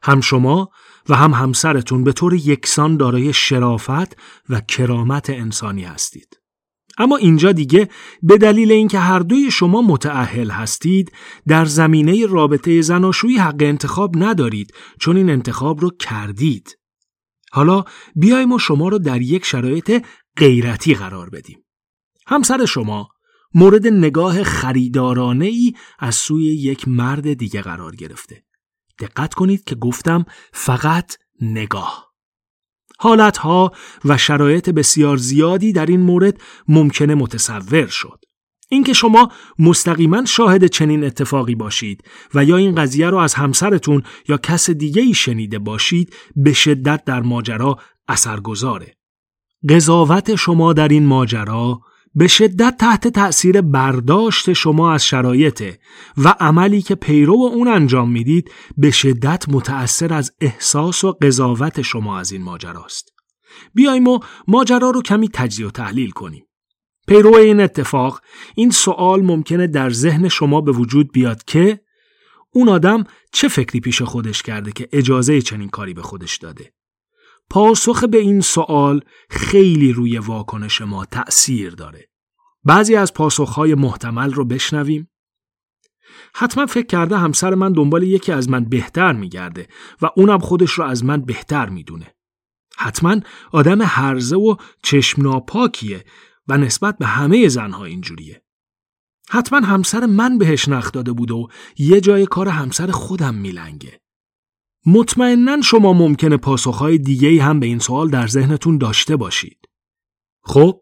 هم 0.02 0.20
شما 0.20 0.70
و 1.08 1.14
هم 1.14 1.34
همسرتون 1.34 2.04
به 2.04 2.12
طور 2.12 2.34
یکسان 2.34 2.96
دارای 2.96 3.32
شرافت 3.32 4.16
و 4.48 4.60
کرامت 4.60 5.30
انسانی 5.30 5.84
هستید. 5.84 6.40
اما 6.98 7.16
اینجا 7.16 7.52
دیگه 7.52 7.88
به 8.22 8.38
دلیل 8.38 8.72
اینکه 8.72 8.98
هر 8.98 9.18
دوی 9.18 9.50
شما 9.50 9.82
متعهل 9.82 10.50
هستید 10.50 11.12
در 11.48 11.64
زمینه 11.64 12.26
رابطه 12.26 12.80
زناشویی 12.80 13.38
حق 13.38 13.62
انتخاب 13.62 14.14
ندارید 14.16 14.74
چون 15.00 15.16
این 15.16 15.30
انتخاب 15.30 15.80
رو 15.80 15.90
کردید. 15.90 16.78
حالا 17.52 17.84
بیایم 18.14 18.52
و 18.52 18.58
شما 18.58 18.88
رو 18.88 18.98
در 18.98 19.22
یک 19.22 19.44
شرایط 19.44 20.04
غیرتی 20.36 20.94
قرار 20.94 21.30
بدیم. 21.30 21.64
همسر 22.26 22.64
شما 22.64 23.08
مورد 23.54 23.86
نگاه 23.86 24.42
خریدارانه 24.42 25.46
ای 25.46 25.72
از 25.98 26.14
سوی 26.14 26.44
یک 26.44 26.88
مرد 26.88 27.32
دیگه 27.32 27.62
قرار 27.62 27.96
گرفته. 27.96 28.44
دقت 28.98 29.34
کنید 29.34 29.64
که 29.64 29.74
گفتم 29.74 30.24
فقط 30.52 31.16
نگاه. 31.40 32.06
حالتها 32.98 33.72
و 34.04 34.18
شرایط 34.18 34.70
بسیار 34.70 35.16
زیادی 35.16 35.72
در 35.72 35.86
این 35.86 36.00
مورد 36.00 36.40
ممکنه 36.68 37.14
متصور 37.14 37.86
شد. 37.86 38.24
اینکه 38.68 38.92
شما 38.92 39.32
مستقیما 39.58 40.24
شاهد 40.24 40.66
چنین 40.66 41.04
اتفاقی 41.04 41.54
باشید 41.54 42.04
و 42.34 42.44
یا 42.44 42.56
این 42.56 42.74
قضیه 42.74 43.10
رو 43.10 43.16
از 43.16 43.34
همسرتون 43.34 44.02
یا 44.28 44.38
کس 44.38 44.70
دیگه 44.70 45.02
ای 45.02 45.14
شنیده 45.14 45.58
باشید 45.58 46.14
به 46.36 46.52
شدت 46.52 47.04
در 47.04 47.20
ماجرا 47.22 47.78
اثرگذاره. 48.08 48.96
قضاوت 49.68 50.34
شما 50.34 50.72
در 50.72 50.88
این 50.88 51.06
ماجرا 51.06 51.80
به 52.14 52.26
شدت 52.26 52.76
تحت 52.78 53.08
تأثیر 53.08 53.60
برداشت 53.60 54.52
شما 54.52 54.92
از 54.92 55.06
شرایطه 55.06 55.78
و 56.16 56.34
عملی 56.40 56.82
که 56.82 56.94
پیرو 56.94 57.34
اون 57.34 57.68
انجام 57.68 58.10
می‌دید 58.10 58.50
به 58.76 58.90
شدت 58.90 59.48
متأثر 59.48 60.14
از 60.14 60.32
احساس 60.40 61.04
و 61.04 61.12
قضاوت 61.12 61.82
شما 61.82 62.18
از 62.18 62.32
این 62.32 62.42
ماجراست. 62.42 63.12
بیایم 63.74 64.08
و 64.08 64.18
ماجرا 64.48 64.90
رو 64.90 65.02
کمی 65.02 65.28
تجزیه 65.28 65.66
و 65.66 65.70
تحلیل 65.70 66.10
کنیم. 66.10 66.46
پیرو 67.08 67.34
این 67.34 67.60
اتفاق 67.60 68.20
این 68.54 68.70
سوال 68.70 69.22
ممکنه 69.22 69.66
در 69.66 69.90
ذهن 69.90 70.28
شما 70.28 70.60
به 70.60 70.72
وجود 70.72 71.12
بیاد 71.12 71.44
که 71.44 71.80
اون 72.54 72.68
آدم 72.68 73.04
چه 73.32 73.48
فکری 73.48 73.80
پیش 73.80 74.02
خودش 74.02 74.42
کرده 74.42 74.72
که 74.72 74.88
اجازه 74.92 75.42
چنین 75.42 75.68
کاری 75.68 75.94
به 75.94 76.02
خودش 76.02 76.36
داده 76.36 76.72
پاسخ 77.50 78.04
به 78.04 78.18
این 78.18 78.40
سوال 78.40 79.00
خیلی 79.30 79.92
روی 79.92 80.18
واکنش 80.18 80.80
ما 80.80 81.04
تأثیر 81.04 81.70
داره. 81.70 82.08
بعضی 82.64 82.96
از 82.96 83.14
پاسخهای 83.14 83.74
محتمل 83.74 84.32
رو 84.32 84.44
بشنویم. 84.44 85.10
حتما 86.34 86.66
فکر 86.66 86.86
کرده 86.86 87.16
همسر 87.16 87.54
من 87.54 87.72
دنبال 87.72 88.02
یکی 88.02 88.32
از 88.32 88.50
من 88.50 88.64
بهتر 88.64 89.12
میگرده 89.12 89.68
و 90.02 90.10
اونم 90.16 90.38
خودش 90.38 90.70
رو 90.70 90.84
از 90.84 91.04
من 91.04 91.22
بهتر 91.22 91.68
می‌دونه. 91.68 92.14
حتما 92.76 93.20
آدم 93.52 93.82
هرزه 93.82 94.36
و 94.36 94.56
چشم 94.82 95.22
ناپاکیه 95.22 96.04
و 96.48 96.58
نسبت 96.58 96.98
به 96.98 97.06
همه 97.06 97.48
زنها 97.48 97.84
اینجوریه. 97.84 98.42
حتما 99.30 99.66
همسر 99.66 100.06
من 100.06 100.38
بهش 100.38 100.68
نخ 100.68 100.92
داده 100.92 101.12
بود 101.12 101.30
و 101.30 101.48
یه 101.78 102.00
جای 102.00 102.26
کار 102.26 102.48
همسر 102.48 102.90
خودم 102.90 103.34
میلنگه. 103.34 104.00
مطمئنا 104.86 105.60
شما 105.62 105.92
ممکنه 105.92 106.36
پاسخهای 106.36 106.98
دیگه 106.98 107.42
هم 107.42 107.60
به 107.60 107.66
این 107.66 107.78
سوال 107.78 108.10
در 108.10 108.26
ذهنتون 108.26 108.78
داشته 108.78 109.16
باشید. 109.16 109.68
خب 110.42 110.80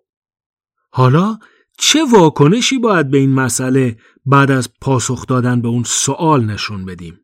حالا 0.90 1.38
چه 1.78 2.04
واکنشی 2.04 2.78
باید 2.78 3.10
به 3.10 3.18
این 3.18 3.30
مسئله 3.30 3.96
بعد 4.26 4.50
از 4.50 4.68
پاسخ 4.80 5.26
دادن 5.26 5.60
به 5.60 5.68
اون 5.68 5.82
سوال 5.82 6.44
نشون 6.44 6.84
بدیم؟ 6.84 7.20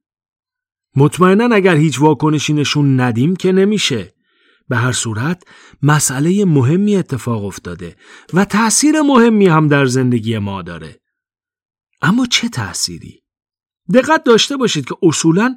مطمئنا 0.96 1.54
اگر 1.54 1.76
هیچ 1.76 2.00
واکنشی 2.00 2.52
نشون 2.52 3.00
ندیم 3.00 3.36
که 3.36 3.52
نمیشه. 3.52 4.14
به 4.68 4.76
هر 4.76 4.92
صورت 4.92 5.42
مسئله 5.82 6.44
مهمی 6.44 6.96
اتفاق 6.96 7.44
افتاده 7.44 7.96
و 8.34 8.44
تأثیر 8.44 9.02
مهمی 9.02 9.46
هم 9.46 9.68
در 9.68 9.86
زندگی 9.86 10.38
ما 10.38 10.62
داره. 10.62 11.00
اما 12.02 12.26
چه 12.26 12.48
تأثیری؟ 12.48 13.22
دقت 13.94 14.24
داشته 14.24 14.56
باشید 14.56 14.84
که 14.84 14.94
اصولا 15.02 15.56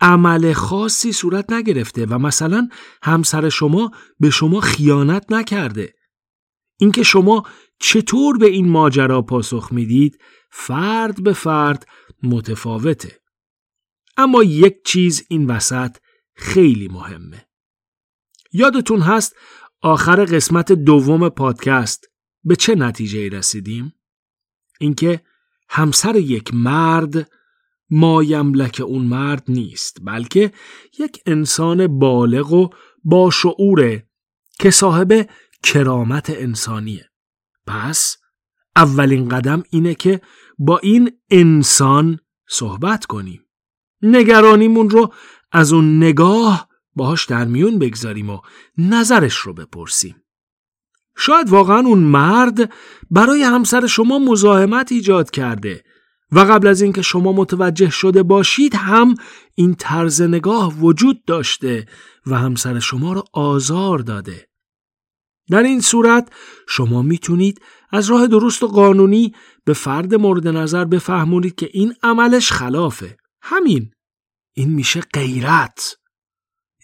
عمل 0.00 0.52
خاصی 0.52 1.12
صورت 1.12 1.52
نگرفته 1.52 2.06
و 2.06 2.18
مثلا 2.18 2.68
همسر 3.02 3.48
شما 3.48 3.90
به 4.20 4.30
شما 4.30 4.60
خیانت 4.60 5.32
نکرده. 5.32 5.94
اینکه 6.76 7.02
شما 7.02 7.42
چطور 7.80 8.38
به 8.38 8.46
این 8.46 8.68
ماجرا 8.68 9.22
پاسخ 9.22 9.68
می‌دید 9.72 10.18
فرد 10.50 11.22
به 11.22 11.32
فرد 11.32 11.86
متفاوته. 12.22 13.20
اما 14.16 14.42
یک 14.42 14.84
چیز 14.84 15.26
این 15.28 15.46
وسط 15.46 15.96
خیلی 16.34 16.88
مهمه. 16.88 17.46
یادتون 18.52 19.00
هست 19.00 19.36
آخر 19.80 20.24
قسمت 20.24 20.72
دوم 20.72 21.28
پادکست 21.28 22.06
به 22.44 22.56
چه 22.56 22.74
نتیجه 22.74 23.28
رسیدیم؟ 23.28 23.94
اینکه 24.80 25.20
همسر 25.68 26.16
یک 26.16 26.54
مرد 26.54 27.30
مایملک 27.90 28.82
اون 28.86 29.04
مرد 29.04 29.44
نیست 29.48 29.98
بلکه 30.02 30.52
یک 30.98 31.22
انسان 31.26 31.98
بالغ 31.98 32.52
و 32.52 32.68
با 33.04 33.30
شعوره 33.30 34.06
که 34.58 34.70
صاحب 34.70 35.28
کرامت 35.62 36.30
انسانیه. 36.30 37.10
پس 37.66 38.16
اولین 38.76 39.28
قدم 39.28 39.62
اینه 39.70 39.94
که 39.94 40.20
با 40.58 40.78
این 40.78 41.10
انسان 41.30 42.18
صحبت 42.48 43.06
کنیم. 43.06 43.44
نگرانیمون 44.02 44.90
رو 44.90 45.12
از 45.52 45.72
اون 45.72 45.96
نگاه 45.96 46.68
باهاش 46.94 47.26
در 47.26 47.44
میون 47.44 47.78
بگذاریم 47.78 48.30
و 48.30 48.40
نظرش 48.78 49.34
رو 49.36 49.52
بپرسیم. 49.52 50.16
شاید 51.16 51.50
واقعا 51.50 51.78
اون 51.78 51.98
مرد 51.98 52.72
برای 53.10 53.42
همسر 53.42 53.86
شما 53.86 54.18
مزاحمت 54.18 54.92
ایجاد 54.92 55.30
کرده. 55.30 55.84
و 56.32 56.38
قبل 56.40 56.66
از 56.66 56.82
اینکه 56.82 57.02
شما 57.02 57.32
متوجه 57.32 57.90
شده 57.90 58.22
باشید 58.22 58.74
هم 58.74 59.14
این 59.54 59.74
طرز 59.74 60.22
نگاه 60.22 60.74
وجود 60.78 61.24
داشته 61.24 61.86
و 62.26 62.38
همسر 62.38 62.78
شما 62.78 63.12
را 63.12 63.24
آزار 63.32 63.98
داده. 63.98 64.48
در 65.50 65.62
این 65.62 65.80
صورت 65.80 66.32
شما 66.68 67.02
می‌تونید 67.02 67.60
از 67.90 68.10
راه 68.10 68.26
درست 68.26 68.62
و 68.62 68.66
قانونی 68.66 69.34
به 69.64 69.72
فرد 69.72 70.14
مورد 70.14 70.48
نظر 70.48 70.84
بفهمونید 70.84 71.54
که 71.54 71.70
این 71.72 71.94
عملش 72.02 72.52
خلافه. 72.52 73.16
همین. 73.42 73.90
این 74.52 74.70
میشه 74.70 75.00
غیرت. 75.00 75.96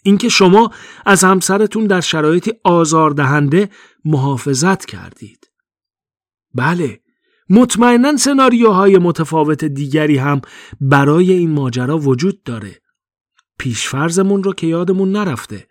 اینکه 0.03 0.29
شما 0.29 0.71
از 1.05 1.23
همسرتون 1.23 1.87
در 1.87 2.01
شرایطی 2.01 2.51
آزاردهنده 2.63 3.69
محافظت 4.05 4.85
کردید. 4.85 5.51
بله، 6.55 6.99
مطمئنا 7.49 8.17
سناریوهای 8.17 8.97
متفاوت 8.97 9.65
دیگری 9.65 10.17
هم 10.17 10.41
برای 10.81 11.31
این 11.31 11.51
ماجرا 11.51 11.97
وجود 11.97 12.43
داره. 12.43 12.81
پیشفرزمون 13.59 14.43
رو 14.43 14.53
که 14.53 14.67
یادمون 14.67 15.11
نرفته. 15.11 15.67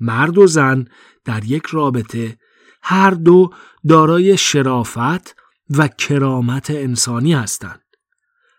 مرد 0.00 0.38
و 0.38 0.46
زن 0.46 0.84
در 1.24 1.44
یک 1.44 1.62
رابطه 1.66 2.38
هر 2.82 3.10
دو 3.10 3.50
دارای 3.88 4.36
شرافت 4.36 5.36
و 5.70 5.88
کرامت 5.88 6.70
انسانی 6.70 7.32
هستند. 7.32 7.80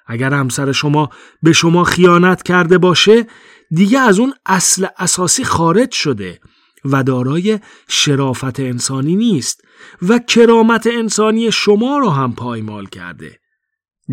اگر 0.08 0.34
همسر 0.34 0.72
شما 0.72 1.10
به 1.44 1.54
شما 1.54 1.84
خیانت 1.84 2.44
کرده 2.44 2.78
باشه 2.78 3.28
دیگه 3.72 4.00
از 4.00 4.20
اون 4.20 4.34
اصل 4.46 4.88
اساسی 4.98 5.44
خارج 5.44 5.92
شده 5.92 6.40
و 6.86 7.04
دارای 7.04 7.60
شرافت 7.88 8.60
انسانی 8.60 9.16
نیست 9.16 9.62
و 10.02 10.20
کرامت 10.20 10.88
انسانی 10.88 11.52
شما 11.52 11.98
را 11.98 12.10
هم 12.10 12.36
پایمال 12.36 12.86
کرده. 12.86 13.40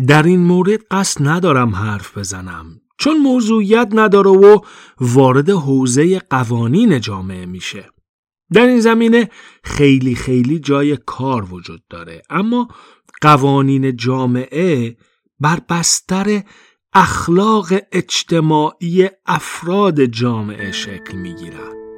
در 0.07 0.23
این 0.23 0.39
مورد 0.39 0.83
قصد 0.91 1.27
ندارم 1.27 1.75
حرف 1.75 2.17
بزنم 2.17 2.81
چون 2.97 3.17
موضوعیت 3.17 3.89
نداره 3.91 4.29
و 4.29 4.59
وارد 4.99 5.49
حوزه 5.49 6.19
قوانین 6.19 6.99
جامعه 6.99 7.45
میشه. 7.45 7.89
در 8.53 8.67
این 8.67 8.79
زمینه 8.79 9.29
خیلی 9.63 10.15
خیلی 10.15 10.59
جای 10.59 10.97
کار 11.05 11.53
وجود 11.53 11.83
داره 11.89 12.21
اما 12.29 12.67
قوانین 13.21 13.95
جامعه 13.95 14.97
بر 15.39 15.59
بستر 15.69 16.43
اخلاق 16.93 17.67
اجتماعی 17.91 19.09
افراد 19.25 20.05
جامعه 20.05 20.71
شکل 20.71 21.17
می‌گیرند. 21.17 21.88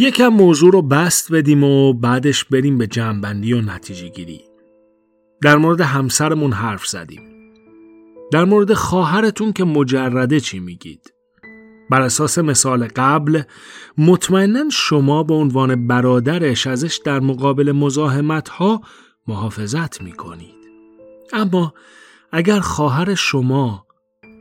یکم 0.00 0.28
موضوع 0.28 0.72
رو 0.72 0.82
بست 0.82 1.32
بدیم 1.32 1.64
و 1.64 1.92
بعدش 1.92 2.44
بریم 2.44 2.78
به 2.78 2.86
جنبندی 2.86 3.52
و 3.52 3.60
نتیجه 3.60 4.08
گیری. 4.08 4.40
در 5.42 5.56
مورد 5.56 5.80
همسرمون 5.80 6.52
حرف 6.52 6.86
زدیم. 6.86 7.20
در 8.32 8.44
مورد 8.44 8.74
خواهرتون 8.74 9.52
که 9.52 9.64
مجرده 9.64 10.40
چی 10.40 10.60
میگید؟ 10.60 11.14
بر 11.90 12.02
اساس 12.02 12.38
مثال 12.38 12.88
قبل 12.96 13.42
مطمئنا 13.98 14.64
شما 14.72 15.22
به 15.22 15.34
عنوان 15.34 15.86
برادرش 15.86 16.66
ازش 16.66 17.00
در 17.04 17.20
مقابل 17.20 17.72
مزاحمت 17.72 18.48
ها 18.48 18.80
محافظت 19.26 20.02
می‌کنید. 20.02 20.70
اما 21.32 21.74
اگر 22.32 22.60
خواهر 22.60 23.14
شما 23.14 23.86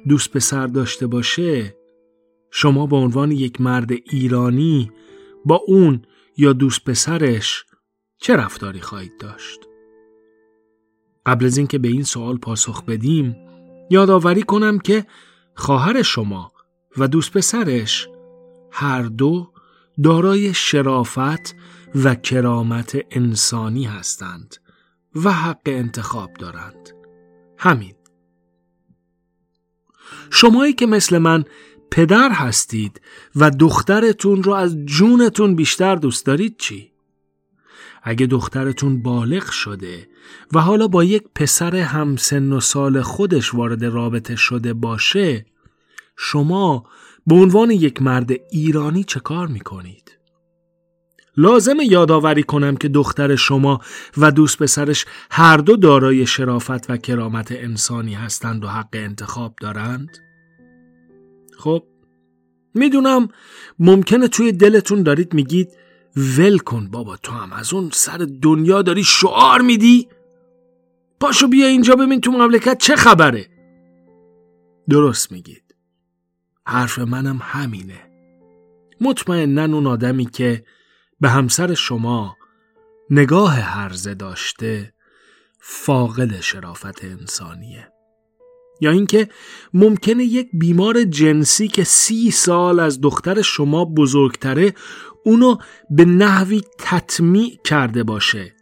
دوست 0.09 0.31
پسر 0.31 0.67
داشته 0.67 1.07
باشه 1.07 1.75
شما 2.51 2.87
به 2.87 2.95
عنوان 2.95 3.31
یک 3.31 3.61
مرد 3.61 3.91
ایرانی 3.91 4.91
با 5.45 5.61
اون 5.67 6.01
یا 6.37 6.53
دوست 6.53 6.83
پسرش 6.83 7.65
چه 8.17 8.35
رفتاری 8.35 8.81
خواهید 8.81 9.17
داشت؟ 9.19 9.59
قبل 11.25 11.45
از 11.45 11.57
اینکه 11.57 11.77
به 11.77 11.87
این 11.87 12.03
سوال 12.03 12.37
پاسخ 12.37 12.83
بدیم 12.85 13.35
یادآوری 13.89 14.43
کنم 14.43 14.79
که 14.79 15.05
خواهر 15.55 16.01
شما 16.01 16.51
و 16.97 17.07
دوست 17.07 17.31
پسرش 17.31 18.09
هر 18.71 19.01
دو 19.01 19.53
دارای 20.03 20.53
شرافت 20.53 21.55
و 21.95 22.15
کرامت 22.15 22.97
انسانی 23.11 23.85
هستند 23.85 24.55
و 25.15 25.31
حق 25.31 25.61
انتخاب 25.65 26.33
دارند 26.33 26.89
همین 27.57 27.95
شمایی 30.29 30.73
که 30.73 30.85
مثل 30.85 31.17
من 31.17 31.45
پدر 31.91 32.31
هستید 32.31 33.01
و 33.35 33.51
دخترتون 33.51 34.43
رو 34.43 34.53
از 34.53 34.77
جونتون 34.85 35.55
بیشتر 35.55 35.95
دوست 35.95 36.25
دارید 36.25 36.55
چی؟ 36.57 36.91
اگه 38.03 38.25
دخترتون 38.25 39.01
بالغ 39.01 39.49
شده 39.49 40.07
و 40.53 40.59
حالا 40.59 40.87
با 40.87 41.03
یک 41.03 41.23
پسر 41.35 41.75
همسن 41.75 42.53
و 42.53 42.59
سال 42.59 43.01
خودش 43.01 43.53
وارد 43.53 43.85
رابطه 43.85 44.35
شده 44.35 44.73
باشه 44.73 45.45
شما 46.17 46.85
به 47.27 47.35
عنوان 47.35 47.71
یک 47.71 48.01
مرد 48.01 48.31
ایرانی 48.51 49.03
چه 49.03 49.19
کار 49.19 49.47
می‌کنید؟ 49.47 50.19
لازم 51.37 51.77
یادآوری 51.81 52.43
کنم 52.43 52.77
که 52.77 52.87
دختر 52.87 53.35
شما 53.35 53.79
و 54.17 54.31
دوست 54.31 54.57
پسرش 54.57 55.05
هر 55.31 55.57
دو 55.57 55.75
دارای 55.75 56.25
شرافت 56.25 56.89
و 56.89 56.97
کرامت 56.97 57.51
انسانی 57.51 58.13
هستند 58.13 58.63
و 58.63 58.67
حق 58.67 58.89
انتخاب 58.93 59.55
دارند؟ 59.61 60.28
خب 61.59 61.83
می‌دونم 62.73 63.27
ممکنه 63.79 64.27
توی 64.27 64.51
دلتون 64.51 65.03
دارید 65.03 65.33
میگید 65.33 65.69
ول 66.15 66.57
کن 66.57 66.89
بابا 66.89 67.17
تو 67.17 67.31
هم 67.31 67.53
از 67.53 67.73
اون 67.73 67.89
سر 67.93 68.27
دنیا 68.41 68.81
داری 68.81 69.03
شعار 69.03 69.61
میدی؟ 69.61 70.09
پاشو 71.19 71.47
بیا 71.47 71.67
اینجا 71.67 71.95
ببین 71.95 72.21
تو 72.21 72.31
مملکت 72.31 72.77
چه 72.77 72.95
خبره؟ 72.95 73.47
درست 74.89 75.31
میگید. 75.31 75.75
حرف 76.67 76.99
منم 76.99 77.39
همینه. 77.41 78.09
مطمئنا 79.01 79.63
اون 79.63 79.87
آدمی 79.87 80.25
که 80.25 80.63
به 81.19 81.29
همسر 81.29 81.73
شما 81.73 82.37
نگاه 83.09 83.53
هرزه 83.53 84.13
داشته 84.13 84.93
فاقد 85.59 86.39
شرافت 86.41 87.03
انسانیه. 87.03 87.91
یا 88.81 88.91
اینکه 88.91 89.29
ممکنه 89.73 90.23
یک 90.23 90.49
بیمار 90.53 91.03
جنسی 91.03 91.67
که 91.67 91.83
سی 91.83 92.31
سال 92.31 92.79
از 92.79 93.01
دختر 93.01 93.41
شما 93.41 93.85
بزرگتره 93.85 94.73
اونو 95.25 95.55
به 95.89 96.05
نحوی 96.05 96.61
تطمیع 96.77 97.59
کرده 97.63 98.03
باشه 98.03 98.55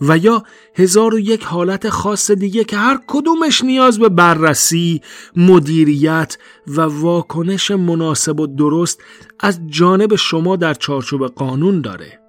و 0.00 0.18
یا 0.18 0.42
هزار 0.74 1.14
و 1.14 1.18
یک 1.18 1.44
حالت 1.44 1.88
خاص 1.88 2.30
دیگه 2.30 2.64
که 2.64 2.76
هر 2.76 3.00
کدومش 3.06 3.64
نیاز 3.64 3.98
به 3.98 4.08
بررسی، 4.08 5.02
مدیریت 5.36 6.38
و 6.66 6.80
واکنش 6.80 7.70
مناسب 7.70 8.40
و 8.40 8.46
درست 8.46 9.02
از 9.40 9.60
جانب 9.66 10.14
شما 10.14 10.56
در 10.56 10.74
چارچوب 10.74 11.26
قانون 11.26 11.80
داره. 11.80 12.20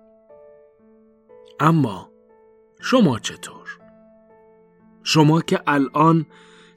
اما 1.59 2.11
شما 2.81 3.19
چطور؟ 3.19 3.79
شما 5.03 5.41
که 5.41 5.59
الان 5.67 6.25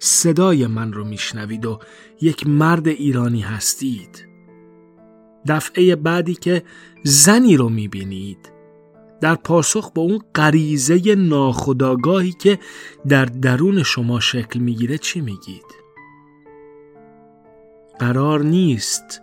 صدای 0.03 0.67
من 0.67 0.93
رو 0.93 1.05
میشنوید 1.05 1.67
و 1.67 1.79
یک 2.21 2.47
مرد 2.47 2.89
ایرانی 2.89 3.41
هستید. 3.41 4.27
دفعه 5.49 5.97
بعدی 5.97 6.35
که 6.35 6.63
زنی 7.05 7.57
رو 7.57 7.69
می‌بینید. 7.69 8.53
در 9.21 9.35
پاسخ 9.35 9.91
با 9.95 10.03
اون 10.03 10.21
غریزه 10.35 11.15
ناخداگاهی 11.15 12.33
که 12.33 12.59
در 13.09 13.25
درون 13.25 13.83
شما 13.83 14.21
شکل 14.21 14.61
می‌گیره 14.61 14.99
چی 14.99 15.21
میگید؟ 15.21 15.65
قرار 17.99 18.43
نیست 18.43 19.23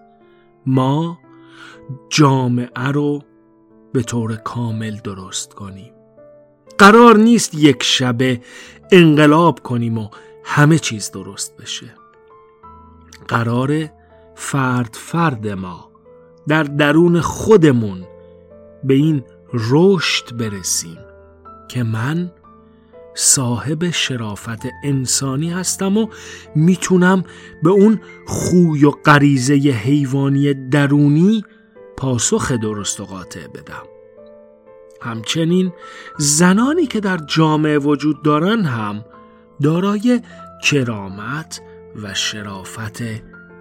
ما 0.66 1.20
جامعه 2.10 2.88
رو 2.94 3.22
به 3.94 4.04
طور 4.04 4.36
کامل 4.36 4.98
درست 5.04 5.54
کنیم. 5.54 5.94
قرار 6.78 7.18
نیست 7.18 7.56
یک 7.56 7.84
شبه 7.84 8.42
انقلاب 8.92 9.60
کنیم 9.60 9.98
و 9.98 10.10
همه 10.50 10.80
چیز 10.80 11.12
درست 11.12 11.58
بشه. 11.58 11.94
قرار 13.28 13.90
فرد 14.36 14.98
فرد 15.00 15.48
ما 15.48 15.92
در 16.48 16.64
درون 16.64 17.22
خودمون 17.22 18.04
به 18.84 18.94
این 18.94 19.24
رشد 19.54 20.38
برسیم 20.38 20.98
که 21.70 21.84
من 21.84 22.32
صاحب 23.16 23.90
شرافت 23.90 24.68
انسانی 24.84 25.50
هستم 25.50 25.98
و 25.98 26.08
می‌تونم 26.56 27.24
به 27.64 27.70
اون 27.70 28.02
خوی 28.28 28.86
و 28.86 28.92
غریزه 28.92 29.54
حیوانی 29.54 30.54
درونی 30.54 31.44
پاسخ 31.98 32.52
درست 32.52 33.00
و 33.00 33.06
قاطع 33.06 33.48
بدم. 33.48 33.84
همچنین 35.02 35.74
زنانی 36.18 36.86
که 36.86 37.00
در 37.00 37.18
جامعه 37.18 37.78
وجود 37.78 38.24
دارن 38.24 38.62
هم 38.62 39.06
دارای 39.62 40.22
کرامت 40.64 41.62
و 42.04 42.14
شرافت 42.14 43.02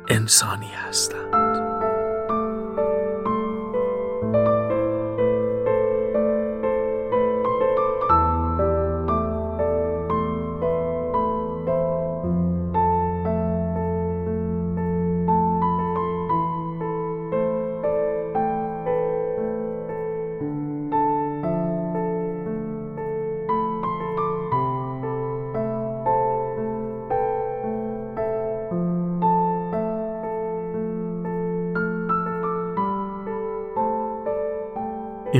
انسانی 0.08 0.70
هستند. 0.88 1.45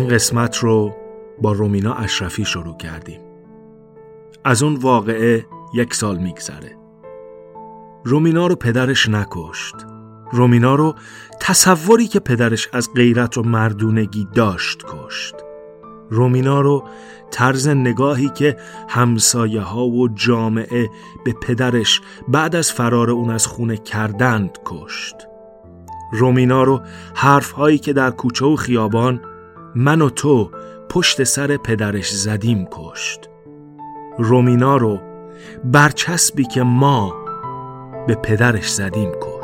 این 0.06 0.14
قسمت 0.14 0.56
رو 0.56 0.96
با 1.42 1.52
رومینا 1.52 1.94
اشرفی 1.94 2.44
شروع 2.44 2.76
کردیم. 2.76 3.20
از 4.44 4.62
اون 4.62 4.74
واقعه 4.74 5.46
یک 5.74 5.94
سال 5.94 6.18
میگذره. 6.18 6.76
رومینا 8.04 8.46
رو 8.46 8.56
پدرش 8.56 9.08
نکشت. 9.08 9.74
رومینا 10.32 10.74
رو 10.74 10.94
تصوری 11.40 12.06
که 12.06 12.20
پدرش 12.20 12.68
از 12.72 12.88
غیرت 12.94 13.38
و 13.38 13.42
مردونگی 13.42 14.28
داشت 14.34 14.82
کشت. 14.88 15.34
رومینا 16.10 16.60
رو 16.60 16.84
طرز 17.30 17.68
نگاهی 17.68 18.28
که 18.28 18.56
همسایه 18.88 19.60
ها 19.60 19.86
و 19.86 20.08
جامعه 20.08 20.90
به 21.24 21.32
پدرش 21.32 22.00
بعد 22.28 22.56
از 22.56 22.72
فرار 22.72 23.10
اون 23.10 23.30
از 23.30 23.46
خونه 23.46 23.76
کردند 23.76 24.58
کشت. 24.64 25.16
رومینا 26.12 26.62
رو 26.62 26.82
حرف 27.14 27.50
هایی 27.50 27.78
که 27.78 27.92
در 27.92 28.10
کوچه 28.10 28.46
و 28.46 28.56
خیابان 28.56 29.20
من 29.78 30.02
و 30.02 30.10
تو 30.10 30.50
پشت 30.88 31.24
سر 31.24 31.56
پدرش 31.56 32.10
زدیم 32.10 32.68
کشت. 32.72 33.20
رومینا 34.18 34.76
رو 34.76 35.00
برچسبی 35.64 36.44
که 36.44 36.62
ما 36.62 37.14
به 38.06 38.14
پدرش 38.14 38.70
زدیم 38.70 39.12
کشت. 39.12 39.35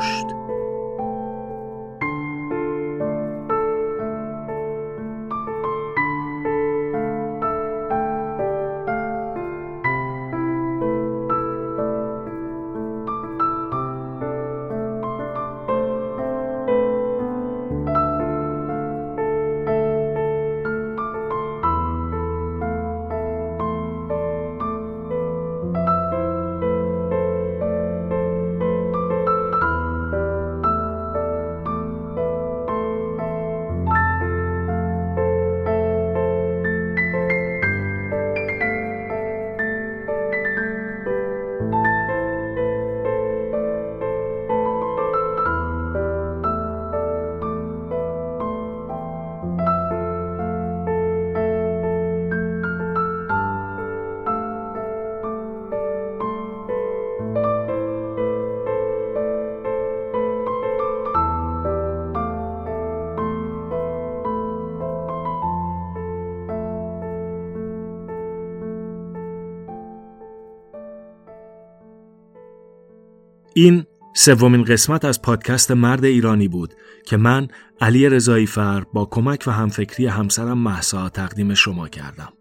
این 73.53 73.85
سومین 74.13 74.63
قسمت 74.63 75.05
از 75.05 75.21
پادکست 75.21 75.71
مرد 75.71 76.05
ایرانی 76.05 76.47
بود 76.47 76.73
که 77.05 77.17
من 77.17 77.47
علی 77.81 78.09
رضایی 78.09 78.45
فر 78.45 78.83
با 78.93 79.05
کمک 79.05 79.43
و 79.47 79.51
همفکری 79.51 80.07
همسرم 80.07 80.57
محسا 80.57 81.09
تقدیم 81.09 81.53
شما 81.53 81.87
کردم. 81.87 82.33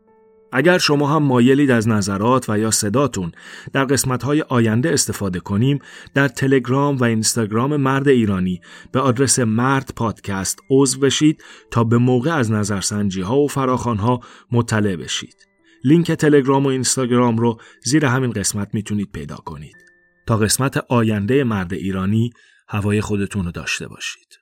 اگر 0.53 0.79
شما 0.79 1.09
هم 1.09 1.23
مایلید 1.23 1.71
از 1.71 1.89
نظرات 1.89 2.51
و 2.51 2.59
یا 2.59 2.71
صداتون 2.71 3.33
در 3.73 3.85
قسمتهای 3.85 4.43
آینده 4.43 4.93
استفاده 4.93 5.41
کنیم 5.41 5.79
در 6.15 6.29
تلگرام 6.29 6.97
و 6.97 7.05
اینستاگرام 7.05 7.77
مرد 7.77 8.09
ایرانی 8.09 8.61
به 8.93 9.01
آدرس 9.01 9.39
مرد 9.39 9.93
پادکست 9.97 10.59
عضو 10.71 11.01
بشید 11.01 11.45
تا 11.71 11.85
به 11.85 11.99
موقع 11.99 12.35
از 12.35 12.51
نظرسنجی 12.51 13.21
ها 13.21 13.39
و 13.39 13.49
فراخان 13.49 13.99
ها 13.99 14.21
مطلع 14.53 14.97
بشید. 14.97 15.37
لینک 15.85 16.13
تلگرام 16.13 16.65
و 16.65 16.69
اینستاگرام 16.69 17.37
رو 17.37 17.61
زیر 17.85 18.05
همین 18.05 18.31
قسمت 18.31 18.69
می‌تونید 18.73 19.09
پیدا 19.13 19.37
کنید. 19.37 19.92
تا 20.27 20.37
قسمت 20.37 20.77
آینده 20.77 21.45
مرد 21.45 21.73
ایرانی 21.73 22.31
هوای 22.69 23.01
خودتون 23.01 23.45
رو 23.45 23.51
داشته 23.53 23.89
باشید. 23.89 24.42